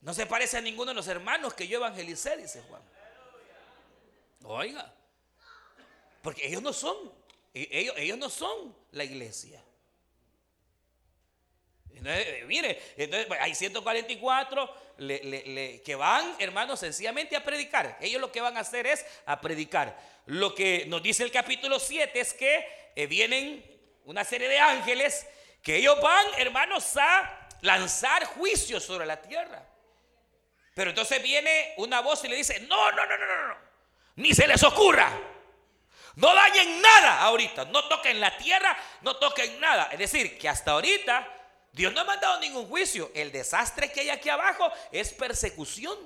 [0.00, 2.82] No se parece a ninguno de los hermanos que yo evangelicé, dice Juan.
[4.44, 4.94] Oiga.
[6.22, 7.12] Porque ellos no son.
[7.52, 9.62] E, ellos, ellos no son la iglesia.
[12.04, 17.98] Eh, mire, entonces hay 144 que van, hermanos, sencillamente a predicar.
[18.00, 19.98] Ellos lo que van a hacer es a predicar.
[20.26, 23.64] Lo que nos dice el capítulo 7 es que eh, vienen
[24.04, 25.26] una serie de ángeles
[25.62, 29.66] que ellos van, hermanos, a lanzar juicios sobre la tierra.
[30.78, 33.56] Pero entonces viene una voz y le dice, no, no, no, no, no, no,
[34.14, 35.10] ni se les ocurra.
[36.14, 39.88] No dañen nada ahorita, no toquen la tierra, no toquen nada.
[39.90, 41.26] Es decir, que hasta ahorita
[41.72, 43.10] Dios no ha mandado ningún juicio.
[43.12, 45.98] El desastre que hay aquí abajo es persecución.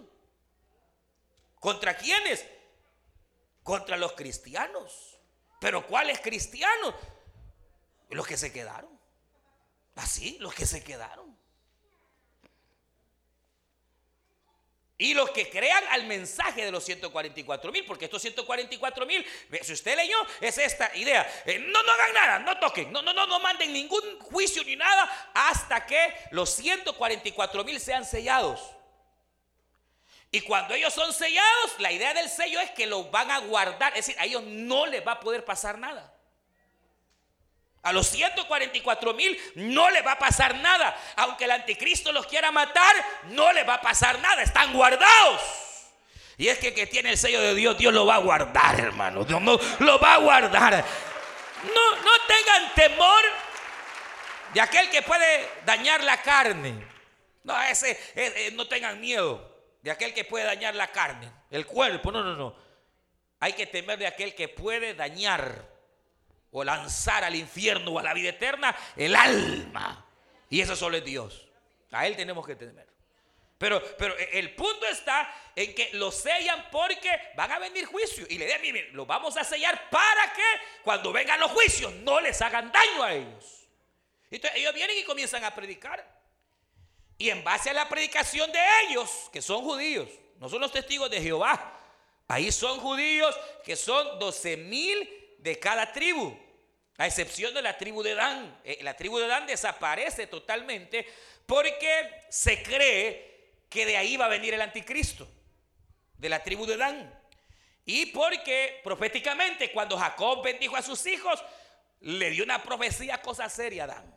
[1.60, 2.42] ¿Contra quiénes?
[3.62, 5.18] Contra los cristianos.
[5.60, 6.94] ¿Pero cuáles cristianos?
[8.08, 8.98] Los que se quedaron.
[9.96, 11.41] Así, los que se quedaron.
[15.02, 19.26] Y los que crean al mensaje de los 144 mil, porque estos 144 mil,
[19.60, 21.28] si usted leyó, es esta idea.
[21.44, 24.76] Eh, no, no hagan nada, no toquen, no, no, no, no manden ningún juicio ni
[24.76, 28.60] nada hasta que los 144 mil sean sellados.
[30.30, 33.98] Y cuando ellos son sellados, la idea del sello es que los van a guardar,
[33.98, 36.11] es decir, a ellos no les va a poder pasar nada.
[37.82, 40.96] A los 144 mil no le va a pasar nada.
[41.16, 44.42] Aunque el anticristo los quiera matar, no le va a pasar nada.
[44.42, 45.40] Están guardados.
[46.38, 49.24] Y es que que tiene el sello de Dios, Dios lo va a guardar, hermano.
[49.24, 50.84] Dios no, lo va a guardar.
[51.64, 53.24] No, no tengan temor
[54.54, 56.86] de aquel que puede dañar la carne.
[57.42, 59.52] No, ese, ese, no tengan miedo
[59.82, 62.12] de aquel que puede dañar la carne, el cuerpo.
[62.12, 62.54] No, no, no.
[63.40, 65.71] Hay que temer de aquel que puede dañar
[66.52, 70.06] o lanzar al infierno o a la vida eterna el alma.
[70.50, 71.48] Y eso solo es Dios.
[71.90, 72.86] A Él tenemos que temer.
[73.58, 78.28] Pero, pero el punto está en que lo sellan porque van a venir juicios.
[78.28, 80.42] Y le dicen, miren, lo vamos a sellar para que
[80.82, 83.68] cuando vengan los juicios no les hagan daño a ellos.
[84.30, 86.04] Entonces ellos vienen y comienzan a predicar.
[87.18, 91.08] Y en base a la predicación de ellos, que son judíos, no son los testigos
[91.08, 91.78] de Jehová,
[92.26, 96.38] ahí son judíos que son 12 mil de cada tribu,
[96.98, 98.60] a excepción de la tribu de Dan.
[98.64, 101.06] Eh, la tribu de Dan desaparece totalmente
[101.46, 105.28] porque se cree que de ahí va a venir el anticristo,
[106.16, 107.20] de la tribu de Dan.
[107.84, 111.42] Y porque proféticamente cuando Jacob bendijo a sus hijos,
[112.00, 114.14] le dio una profecía cosa seria a Dan.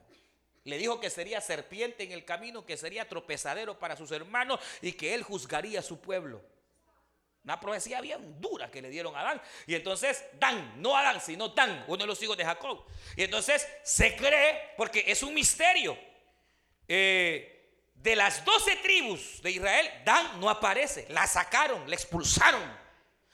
[0.64, 4.94] Le dijo que sería serpiente en el camino, que sería tropezadero para sus hermanos y
[4.94, 6.44] que él juzgaría a su pueblo.
[7.46, 9.42] Una profecía bien dura que le dieron a Dan.
[9.68, 12.84] Y entonces Dan, no Adán, sino Dan, uno de los hijos de Jacob.
[13.16, 15.96] Y entonces se cree, porque es un misterio,
[16.88, 17.52] eh,
[17.94, 21.06] de las doce tribus de Israel, Dan no aparece.
[21.10, 22.64] La sacaron, la expulsaron.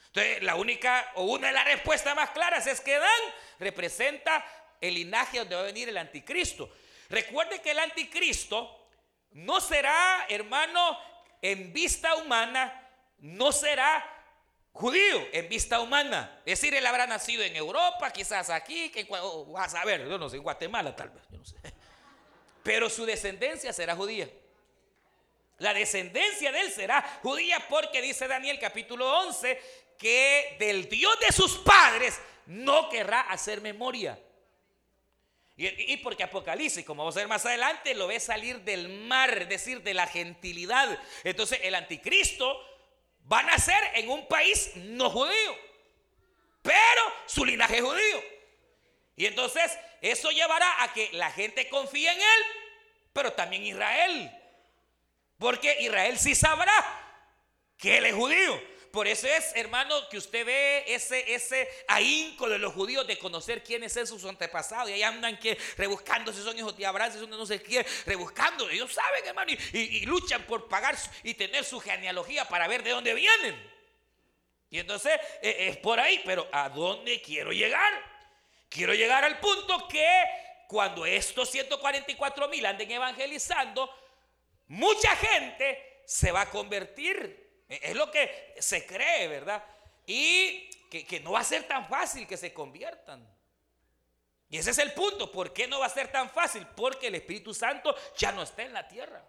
[0.07, 3.21] Entonces la única o una de las respuestas más claras es que Dan
[3.59, 4.45] representa
[4.81, 6.69] el linaje donde va a venir el anticristo.
[7.09, 8.89] Recuerde que el anticristo
[9.31, 10.99] no será, hermano,
[11.41, 12.80] en vista humana,
[13.21, 14.03] no será
[14.73, 16.41] judío en vista humana.
[16.45, 19.07] Es decir, él habrá nacido en Europa, quizás aquí, que
[19.47, 21.23] vas a ver, yo no sé, en Guatemala tal vez.
[22.63, 24.29] Pero su descendencia será judía.
[25.57, 29.61] La descendencia de él será judía porque dice Daniel capítulo 11
[29.97, 34.19] que del Dios de sus padres no querrá hacer memoria.
[35.55, 39.49] Y, porque Apocalipsis, como vamos a ver más adelante, lo ve salir del mar, es
[39.49, 40.97] decir, de la gentilidad.
[41.23, 42.59] Entonces el anticristo
[43.31, 45.57] van a ser en un país no judío,
[46.61, 48.23] pero su linaje es judío.
[49.15, 49.71] Y entonces
[50.01, 52.45] eso llevará a que la gente confíe en él,
[53.13, 54.37] pero también Israel.
[55.37, 56.73] Porque Israel sí sabrá
[57.77, 58.61] que él es judío.
[58.91, 63.63] Por eso es, hermano, que usted ve ese, ese ahínco de los judíos de conocer
[63.63, 64.89] quiénes son sus antepasados.
[64.89, 67.61] Y ahí andan que rebuscando si son hijos de Abraham, si son de no sé
[67.61, 68.69] quién, rebuscando.
[68.69, 73.13] Ellos saben, hermano, y, luchan por pagar y tener su genealogía para ver de dónde
[73.13, 73.71] vienen.
[74.69, 77.93] Y entonces eh, es por ahí, pero ¿a dónde quiero llegar?
[78.67, 80.23] Quiero llegar al punto que
[80.67, 83.89] cuando estos 144 mil anden evangelizando,
[84.67, 87.50] mucha gente se va a convertir.
[87.71, 89.63] E, es lo que se cree, ¿verdad?
[90.05, 93.25] Y que, que no va a ser tan fácil que se conviertan.
[94.49, 95.31] Y ese es el punto.
[95.31, 96.67] ¿Por qué no va a ser tan fácil?
[96.75, 99.23] Porque el Espíritu Santo ya no está en la tierra.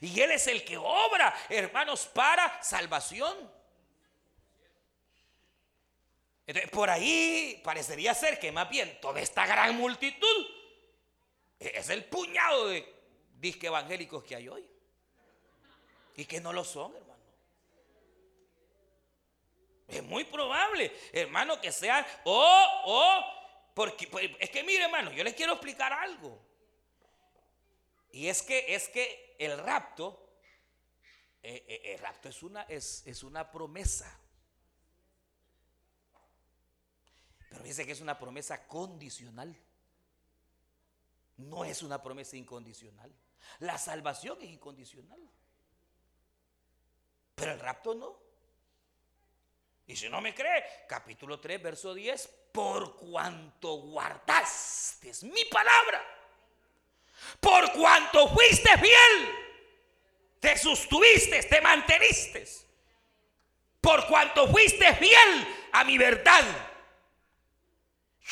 [0.00, 3.36] Y Él es el que obra, hermanos, para salvación.
[6.46, 10.46] Entonces, por ahí parecería ser que más bien toda esta gran multitud
[11.58, 12.90] es el puñado de
[13.38, 14.66] disque evangélicos que hay hoy.
[16.16, 17.11] Y que no lo son, hermano.
[19.92, 23.24] Es muy probable, hermano, que sean o, o,
[23.74, 26.40] porque pues, es que mire, hermano, yo les quiero explicar algo.
[28.10, 30.38] Y es que es que el rapto,
[31.42, 34.18] eh, eh, el rapto es una, es, es una promesa.
[37.50, 39.54] Pero dice que es una promesa condicional.
[41.36, 43.12] No es una promesa incondicional.
[43.58, 45.20] La salvación es incondicional.
[47.34, 48.31] Pero el rapto no.
[49.92, 56.02] Y si no me cree, capítulo 3, verso 10, por cuanto guardaste mi palabra,
[57.38, 59.34] por cuanto fuiste fiel,
[60.40, 62.46] te sustuviste, te manteniste,
[63.82, 66.42] por cuanto fuiste fiel a mi verdad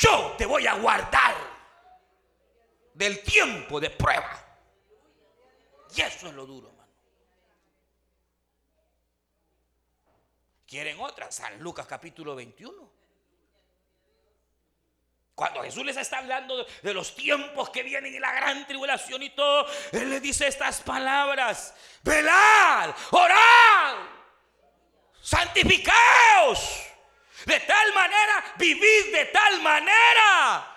[0.00, 1.34] yo te voy a guardar
[2.94, 4.46] del tiempo de prueba.
[5.94, 6.90] Y eso es lo duro, hermano.
[10.70, 11.32] ¿Quieren otra?
[11.32, 12.92] San Lucas capítulo 21.
[15.34, 19.30] Cuando Jesús les está hablando de los tiempos que vienen y la gran tribulación y
[19.30, 21.74] todo, Él les dice estas palabras.
[22.04, 23.96] Velad, orad,
[25.20, 26.84] santificaos
[27.46, 30.76] de tal manera, vivid de tal manera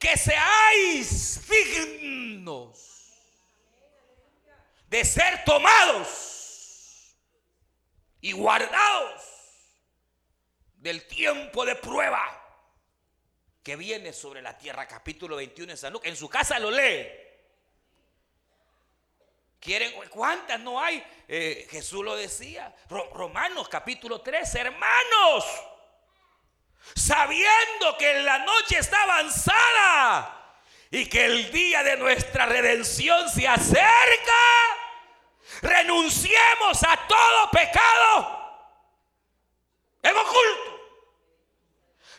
[0.00, 3.12] que seáis dignos
[4.88, 6.27] de ser tomados
[8.20, 9.22] y guardados
[10.76, 12.22] del tiempo de prueba
[13.62, 14.86] que viene sobre la tierra.
[14.86, 16.08] Capítulo 21 en San Lucas.
[16.08, 17.06] En su casa lo lee.
[19.60, 19.92] ¿Quieren?
[20.08, 21.04] ¿Cuántas no hay?
[21.26, 22.74] Eh, Jesús lo decía.
[22.88, 25.44] Romanos capítulo 3, hermanos
[26.94, 30.60] sabiendo que la noche está avanzada
[30.90, 34.32] y que el día de nuestra redención se acerca,
[35.62, 38.38] renunciemos a todo pecado
[40.02, 40.78] en oculto.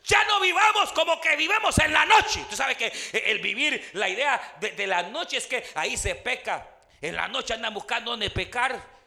[0.09, 2.43] Ya no vivamos como que vivemos en la noche.
[2.49, 6.67] Tú sabes que el vivir, la idea de, la noche es que ahí se peca.
[6.99, 8.99] En la noche andan buscando donde pecar.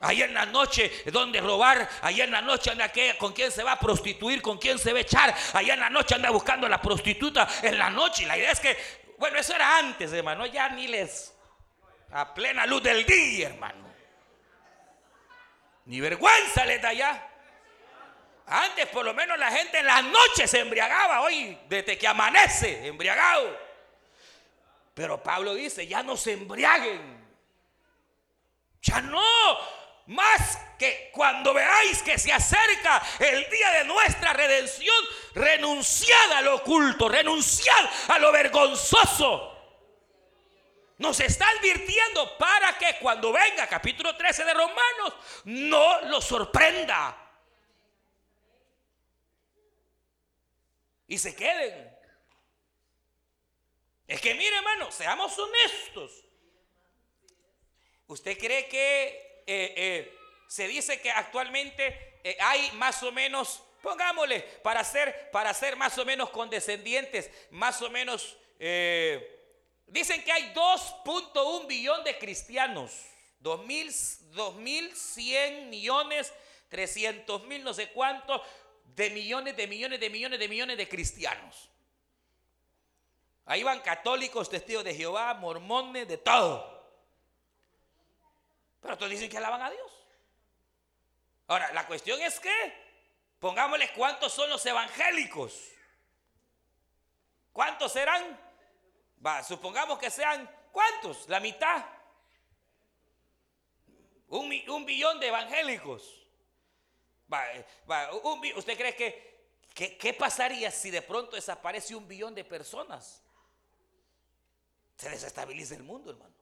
[0.00, 3.62] Ahí en la noche, donde robar, allá en la noche anda que, con quién se
[3.62, 6.66] va a prostituir, con quién se va a echar, allá en la noche anda buscando
[6.66, 8.24] a la prostituta en la noche.
[8.24, 8.76] La idea es que,
[9.18, 11.34] bueno, eso era antes, hermano, ya ni les,
[12.12, 13.88] a plena luz del día, hermano.
[15.86, 17.26] Ni vergüenza les da allá.
[18.46, 22.86] Antes por lo menos la gente en la noche se embriagaba, hoy desde que amanece,
[22.86, 23.56] embriagado.
[24.94, 27.20] Pero Pablo dice, ya no se embriaguen.
[28.82, 29.22] Ya no,
[30.06, 34.96] más que cuando veáis que se acerca el día de nuestra redención,
[35.34, 39.49] renunciad a lo oculto, renunciad a lo vergonzoso.
[41.00, 47.16] Nos está advirtiendo para que cuando venga capítulo 13 de Romanos no lo sorprenda.
[51.08, 51.90] Y se queden.
[54.06, 56.22] Es que mire hermano, seamos honestos.
[58.06, 64.40] ¿Usted cree que eh, eh, se dice que actualmente eh, hay más o menos, pongámosle,
[64.62, 68.36] para ser, para ser más o menos condescendientes, más o menos,
[69.90, 72.92] dicen que hay 2.1 billón de cristianos,
[73.42, 76.32] 2.100 millones,
[76.68, 78.40] 300 mil, no sé cuántos,
[78.94, 81.68] de millones, de millones, de millones, de millones de cristianos.
[83.46, 86.80] Ahí van católicos, testigos de Jehová, mormones, de todo.
[88.80, 89.92] Pero todos dicen que alaban a Dios.
[91.48, 92.74] Ahora, la cuestión es que,
[93.40, 95.70] pongámosle cuántos son los evangélicos.
[97.52, 98.49] ¿Cuántos serán?
[99.46, 101.28] Supongamos que sean, ¿cuántos?
[101.28, 101.84] La mitad.
[104.28, 106.26] Un, billón de evangélicos.
[107.32, 107.66] Eh,
[108.56, 113.22] ¿Usted cree que, qué pasaría si de pronto desaparece un billón de personas?
[114.96, 116.34] Se desestabiliza el mundo, hermano.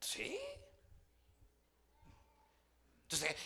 [0.00, 0.40] Sí.
[3.02, 3.36] Entonces,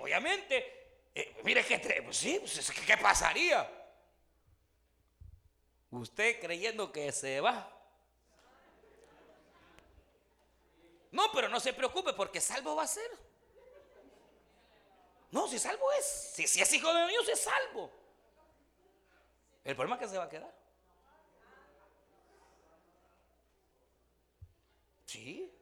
[0.00, 0.79] obviamente,
[1.14, 3.68] eh, mire que, pues sí, pues, ¿qué pasaría?
[5.90, 7.76] Usted creyendo que se va.
[11.10, 13.10] No, pero no se preocupe porque salvo va a ser.
[15.32, 16.04] No, si salvo es.
[16.34, 17.90] Si, si es hijo de Dios, es salvo.
[19.64, 20.54] El problema es que se va a quedar.
[25.06, 25.52] Sí.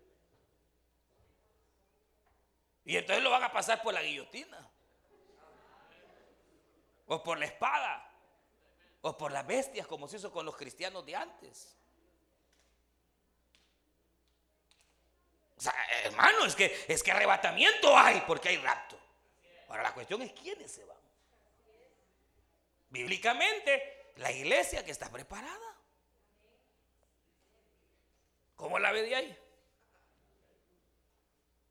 [2.85, 4.71] Y entonces lo van a pasar por la guillotina.
[7.09, 8.05] O por la espada.
[9.03, 11.77] O por las bestias, como se hizo con los cristianos de antes.
[15.57, 18.99] O sea, hermano, es que, es que arrebatamiento hay porque hay rapto.
[19.69, 20.97] Ahora la cuestión es quiénes se van.
[22.91, 25.77] Bíblicamente, la iglesia que está preparada.
[28.57, 29.39] ¿Cómo la ve de ahí?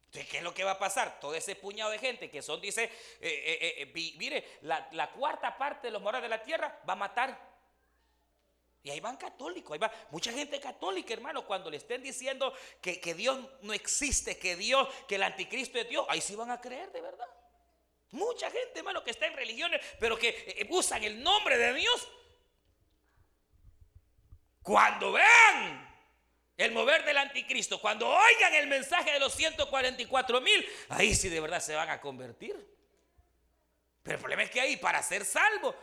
[0.07, 1.19] Entonces, ¿qué es lo que va a pasar?
[1.19, 2.89] Todo ese puñado de gente que son, dice, eh,
[3.21, 7.57] eh, eh, mire, la, cuarta parte de los moradores de la tierra va a matar.
[8.83, 13.01] Y ahí van católicos, ahí va mucha gente católica, hermano, cuando le estén diciendo que,
[13.01, 16.61] que Dios no existe, que Dios, que el anticristo es Dios, ahí sí van a
[16.61, 17.27] creer de verdad.
[18.11, 22.07] Mucha gente, hermano, que está en religiones, pero que usan el nombre de Dios.
[24.63, 25.86] Cuando vean
[26.57, 31.39] el mover del anticristo, cuando oigan el mensaje de los 144 mil, ahí sí de
[31.39, 32.55] verdad se van a convertir.
[34.01, 35.75] Pero el problema es que ahí, para ser salvo,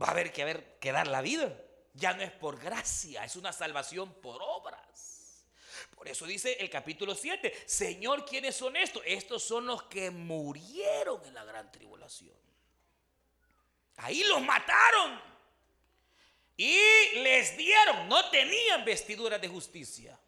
[0.00, 1.52] va a haber que, dar la vida.
[1.94, 5.44] Ya no es por gracia, es una salvación por obras.
[5.96, 9.02] Por eso dice el capítulo 7, Señor, ¿quiénes son estos?
[9.04, 12.36] Estos son los que murieron en la gran tribulación.
[13.96, 15.37] Ahí los mataron.
[16.58, 16.76] Y
[17.20, 20.18] les dieron, no tenían vestiduras de justicia.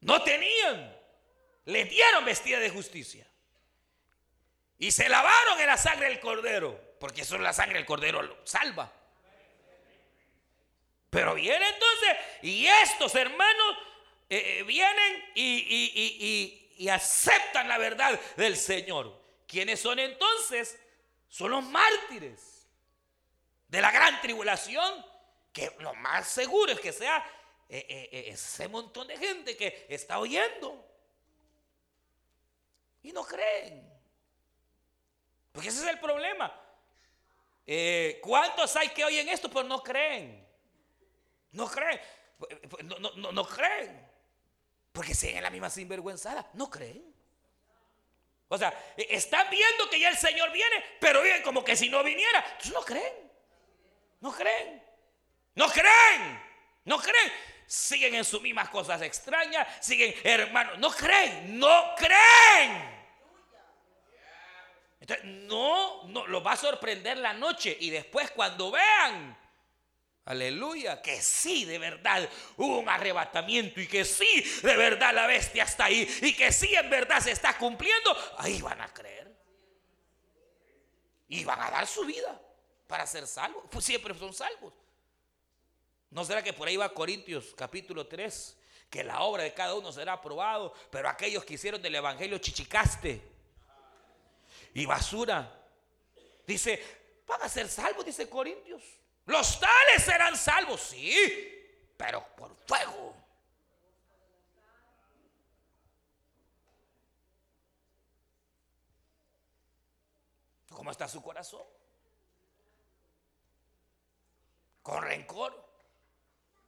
[0.00, 0.96] No tenían.
[1.64, 3.26] Les dieron vestida de justicia.
[4.78, 6.80] Y se lavaron en la sangre del cordero.
[7.00, 8.92] Porque eso es la sangre del cordero salva.
[11.10, 13.78] Pero viene entonces, y estos hermanos
[14.30, 19.20] eh, eh, vienen y, aceptan la verdad del Señor.
[19.48, 20.78] ¿Quiénes son entonces?
[21.28, 22.68] Son los mártires
[23.68, 25.04] de la gran tribulación,
[25.52, 27.24] que lo más seguro es que sea
[27.68, 30.84] eh, ese montón de gente que está oyendo
[33.02, 33.92] y no creen.
[35.52, 36.62] Porque ese es el problema.
[38.22, 40.46] ¿Cuántos hay que oyen esto pero no creen?
[41.52, 42.00] No creen.
[42.84, 44.06] No, no, creen.
[44.92, 46.50] Porque siguen en la misma sinvergüenzada.
[46.52, 47.14] No creen.
[48.48, 51.88] O sea, e, están viendo que ya el Señor viene, pero viven como que si
[51.88, 52.38] no viniera.
[52.38, 53.32] Entonces no creen.
[54.20, 54.82] No creen.
[55.54, 56.42] No creen.
[56.84, 57.32] No creen.
[57.66, 59.66] Siguen en sus mismas cosas extrañas.
[59.80, 60.78] Siguen, hermanos.
[60.78, 61.58] No creen.
[61.58, 62.96] No creen.
[65.00, 67.76] Entonces, no, no, los va a sorprender la noche.
[67.80, 69.36] Y después cuando vean
[70.26, 75.62] Aleluya, que sí, de verdad hubo un arrebatamiento y que sí, de verdad la bestia
[75.62, 79.32] está ahí y que sí, en verdad se está cumpliendo, ahí van a creer.
[81.28, 82.40] Y van a dar su vida
[82.88, 83.64] para ser salvos.
[83.70, 84.72] Pues siempre son salvos.
[86.10, 88.58] ¿No será que por ahí va Corintios capítulo 3?
[88.90, 93.22] Que la obra de cada uno será aprobado, pero aquellos que hicieron del evangelio chichicaste
[94.74, 95.56] y basura,
[96.44, 96.82] dice,
[97.28, 98.82] van a ser salvos, dice Corintios.
[99.26, 103.14] Los tales serán salvos, sí, pero por fuego.
[110.70, 111.64] ¿Cómo está su corazón?
[114.82, 115.66] Con rencor.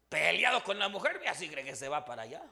[0.08, 2.42] Peleado con la mujer, y así cree que se va para allá.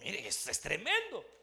[0.00, 1.35] Mire, es tremendo.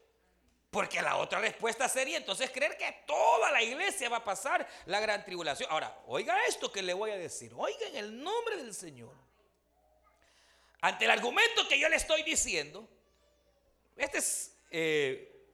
[0.74, 4.98] Porque la otra respuesta sería entonces creer que toda la iglesia va a pasar la
[4.98, 5.70] gran tribulación.
[5.70, 7.52] Ahora, oiga esto que le voy a decir.
[7.54, 9.14] Oiga en el nombre del Señor.
[10.80, 12.88] Ante el argumento que yo le estoy diciendo,
[13.96, 15.46] este es eh,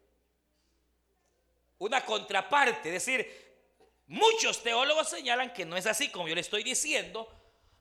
[1.77, 2.89] una contraparte.
[2.89, 3.61] Es decir,
[4.07, 7.31] muchos teólogos señalan que no es así como yo le estoy diciendo,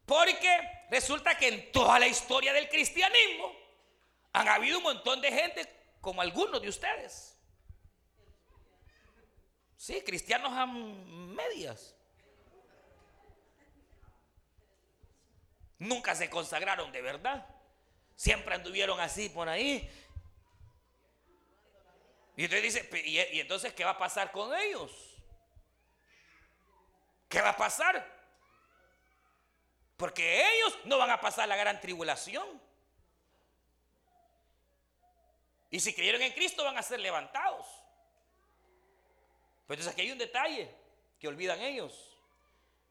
[0.06, 0.60] porque
[0.92, 3.56] resulta que en toda la historia del cristianismo
[4.34, 7.38] han habido un montón de gente como algunos de ustedes.
[9.78, 11.96] Sí, cristianos a medias.
[15.78, 17.48] Nunca se consagraron de verdad.
[18.16, 19.90] Siempre anduvieron así por ahí.
[22.36, 24.92] Y usted dice, ¿y entonces qué va a pasar con ellos?
[27.30, 28.20] ¿Qué va a pasar?
[29.96, 32.69] Porque ellos no van a pasar la gran tribulación.
[35.72, 37.66] Y si creyeron en Cristo van a ser levantados.
[39.68, 40.70] Pero entonces aquí hay un detalle
[41.20, 42.18] que olvidan ellos.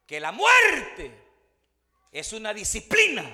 [0.07, 1.13] Que la muerte
[2.13, 3.25] es una disciplina.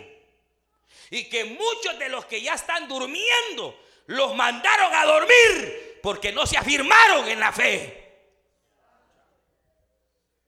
[1.11, 6.47] Y que muchos de los que ya están durmiendo los mandaron a dormir porque no
[6.47, 8.05] se afirmaron en la fe.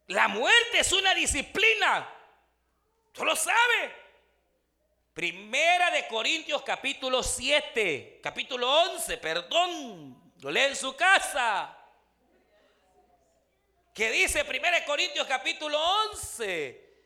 [0.09, 2.13] La muerte es una disciplina.
[3.13, 4.06] ¿Tú lo sabe?
[5.17, 11.75] Primera de Corintios capítulo 7, capítulo 11, perdón, lo lee en su casa.
[13.95, 16.99] Que dice Primera de Corintios capítulo 11,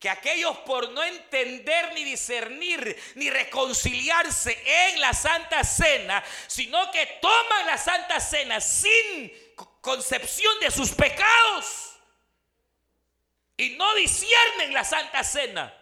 [0.00, 7.06] que aquellos por no entender ni discernir ni reconciliarse en la Santa Cena, sino que
[7.22, 12.00] toman la Santa Cena sin concepción de sus pecados
[13.56, 15.77] y no disciernen la Santa Cena.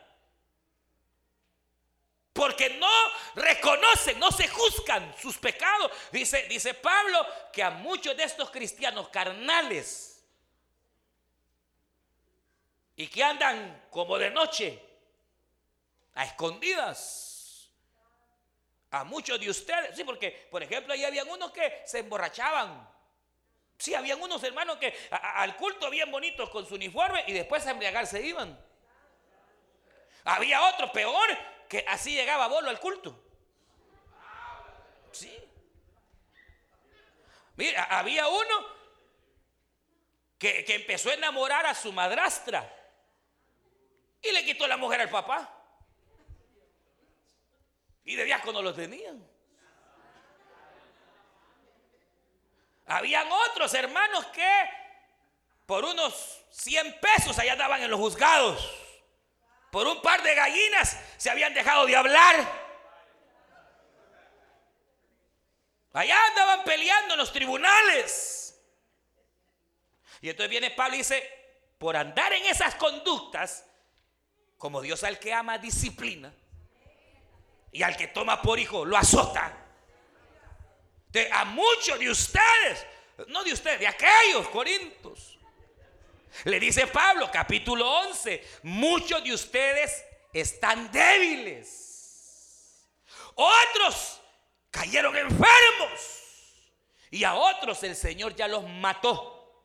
[2.37, 2.91] Porque no
[3.35, 5.91] reconocen, no se juzgan sus pecados.
[6.13, 10.23] Dice, dice Pablo que a muchos de estos cristianos carnales
[12.95, 14.83] y que andan como de noche,
[16.15, 17.71] a escondidas,
[18.91, 19.97] a muchos de ustedes.
[19.97, 22.97] Sí, porque, por ejemplo, ahí habían unos que se emborrachaban
[23.79, 27.73] Sí, habían unos hermanos que al culto bien bonitos con su uniforme y después a
[27.73, 28.59] embriagar se iban.
[30.25, 31.29] Había otro peor
[31.69, 33.23] que así llegaba Bolo al culto.
[35.13, 35.37] Sí.
[37.57, 38.67] Mira, había uno
[40.39, 42.71] que, que empezó a enamorar a su madrastra
[44.23, 45.53] y le quitó la mujer al papá.
[48.05, 49.27] Y de diácono lo tenían.
[52.87, 54.49] Habían otros hermanos que
[55.67, 58.86] por unos 100 pesos allá andaban en los juzgados.
[59.71, 62.67] Por un par de gallinas se habían dejado de hablar.
[65.93, 68.61] Allá andaban peleando en los tribunales.
[70.21, 71.31] Y entonces viene Pablo y dice,
[71.79, 73.65] por andar en esas conductas,
[74.59, 76.33] como Dios al que ama disciplina
[77.73, 79.67] y al que toma por hijo lo azota
[81.33, 82.87] a muchos de ustedes,
[83.29, 85.36] no de ustedes, de aquellos corintos.
[86.45, 92.87] Le dice Pablo, capítulo 11, muchos de ustedes están débiles.
[93.35, 94.21] Otros
[94.71, 96.23] cayeron enfermos.
[97.11, 99.65] Y a otros el Señor ya los mató.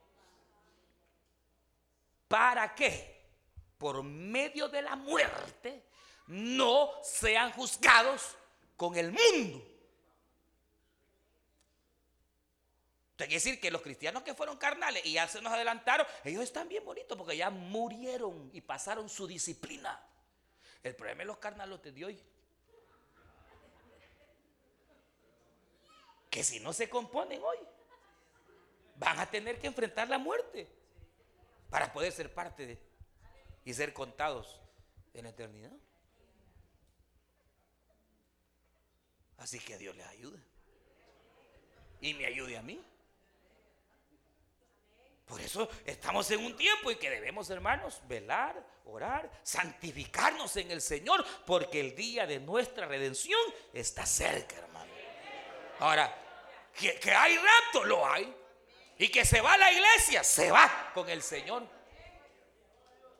[2.27, 3.29] ¿Para qué?
[3.77, 5.83] Por medio de la muerte
[6.27, 8.37] no sean juzgados
[8.77, 9.70] con el mundo.
[13.25, 16.67] Quiere decir que los cristianos que fueron carnales y ya se nos adelantaron, ellos están
[16.67, 20.01] bien bonitos porque ya murieron y pasaron su disciplina.
[20.83, 22.23] El problema es los carnales de hoy.
[26.29, 27.57] Que si no se componen hoy,
[28.95, 30.67] van a tener que enfrentar la muerte
[31.69, 32.91] para poder ser parte de
[33.65, 34.59] y ser contados
[35.13, 35.71] en la eternidad.
[39.37, 40.39] Así que Dios les ayude.
[41.99, 42.83] Y me ayude a mí.
[45.31, 50.81] Por eso estamos en un tiempo en que debemos, hermanos, velar, orar, santificarnos en el
[50.81, 53.39] Señor, porque el día de nuestra redención
[53.71, 54.91] está cerca, hermano.
[55.79, 56.13] Ahora,
[56.77, 58.35] que, hay rato, lo hay.
[58.97, 61.65] Y que se va a la iglesia, se va con el Señor.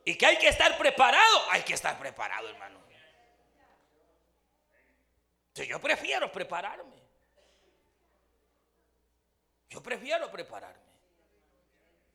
[0.03, 2.81] Y que hay que estar preparado, hay que estar preparado, hermano.
[5.55, 7.01] yo prefiero prepararme.
[9.69, 10.90] Yo prefiero prepararme.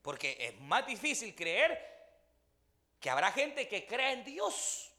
[0.07, 1.77] Porque es más difícil creer
[3.01, 4.93] que habrá gente que crea en Dios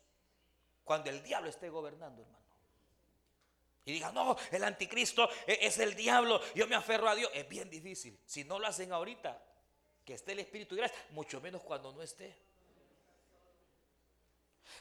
[0.83, 2.45] cuando el diablo esté gobernando, hermano.
[3.85, 7.31] Y diga, no, el anticristo e-, es el diablo, yo me aferro a Dios.
[7.33, 8.19] Es bien difícil.
[8.25, 9.41] Si no lo hacen ahorita,
[10.03, 12.35] que esté el Espíritu de gracia, mucho menos cuando no esté.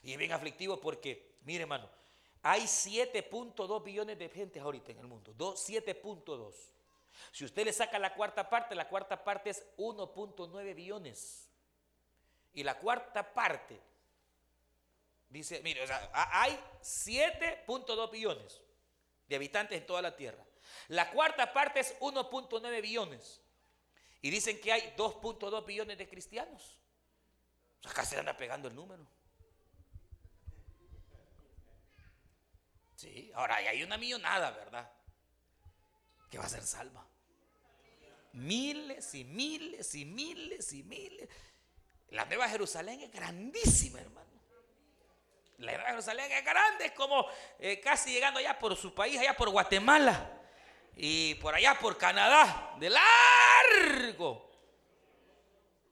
[0.03, 1.89] Y es bien aflictivo porque, mire hermano,
[2.43, 5.33] hay 7.2 billones de gente ahorita en el mundo.
[5.37, 6.76] 7.2.
[7.33, 11.51] Si usted le saca la cuarta parte, la cuarta parte es 1.9 billones.
[12.53, 13.81] Y la cuarta parte,
[15.29, 18.63] dice, mire, o sea, hay 7.2 billones
[19.29, 20.45] de habitantes en toda la Tierra.
[20.89, 23.43] La cuarta parte es 1.9 billones.
[24.23, 26.79] Y dicen que hay 2.2 billones de cristianos.
[27.85, 29.07] acá se anda pegando el número.
[32.97, 34.91] Sí, ahora hay una millonada, ¿verdad?
[36.31, 37.07] Que va a ser salva.
[38.33, 41.29] Miles y miles y miles y miles.
[42.11, 44.27] La Nueva Jerusalén es grandísima, hermano.
[45.59, 47.27] La Nueva Jerusalén es grande, es como
[47.59, 50.33] eh, casi llegando allá por su país, allá por Guatemala.
[50.97, 54.51] Y por allá por Canadá, de largo.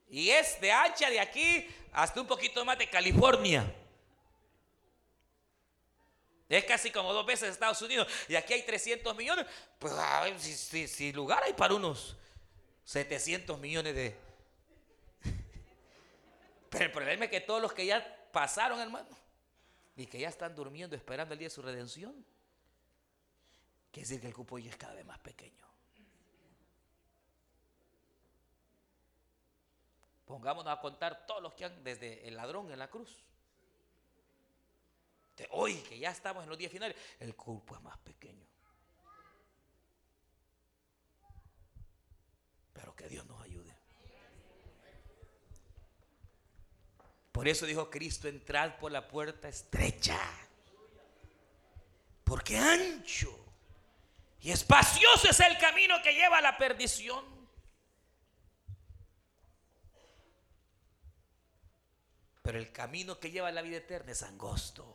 [0.09, 3.71] Y es de ancha de aquí hasta un poquito más de California.
[6.47, 8.07] Es casi como dos veces Estados Unidos.
[8.27, 9.45] Y aquí hay 300 millones.
[9.79, 9.93] Pues
[10.37, 12.15] si, si, lugar hay para unos
[12.83, 14.15] 700 millones de...
[16.69, 19.09] Pero el problema es que todos los que ya pasaron, hermano,
[19.95, 22.13] y que ya están durmiendo esperando el día de su redención,
[23.91, 25.65] quiere decir que el cupo ya es cada vez más pequeño.
[30.25, 33.23] Pongámonos a contar todos los que han desde el ladrón en la cruz.
[35.51, 38.45] Hoy que ya estamos en los días finales, el cupo es más pequeño.
[42.73, 43.75] Pero que Dios nos ayude.
[47.31, 50.19] Por eso dijo Cristo, entrad por la puerta estrecha.
[52.23, 53.37] Porque ancho
[54.39, 57.25] y espacioso es el camino que lleva a la perdición.
[62.41, 64.94] Pero el camino que lleva a la vida eterna es angosto.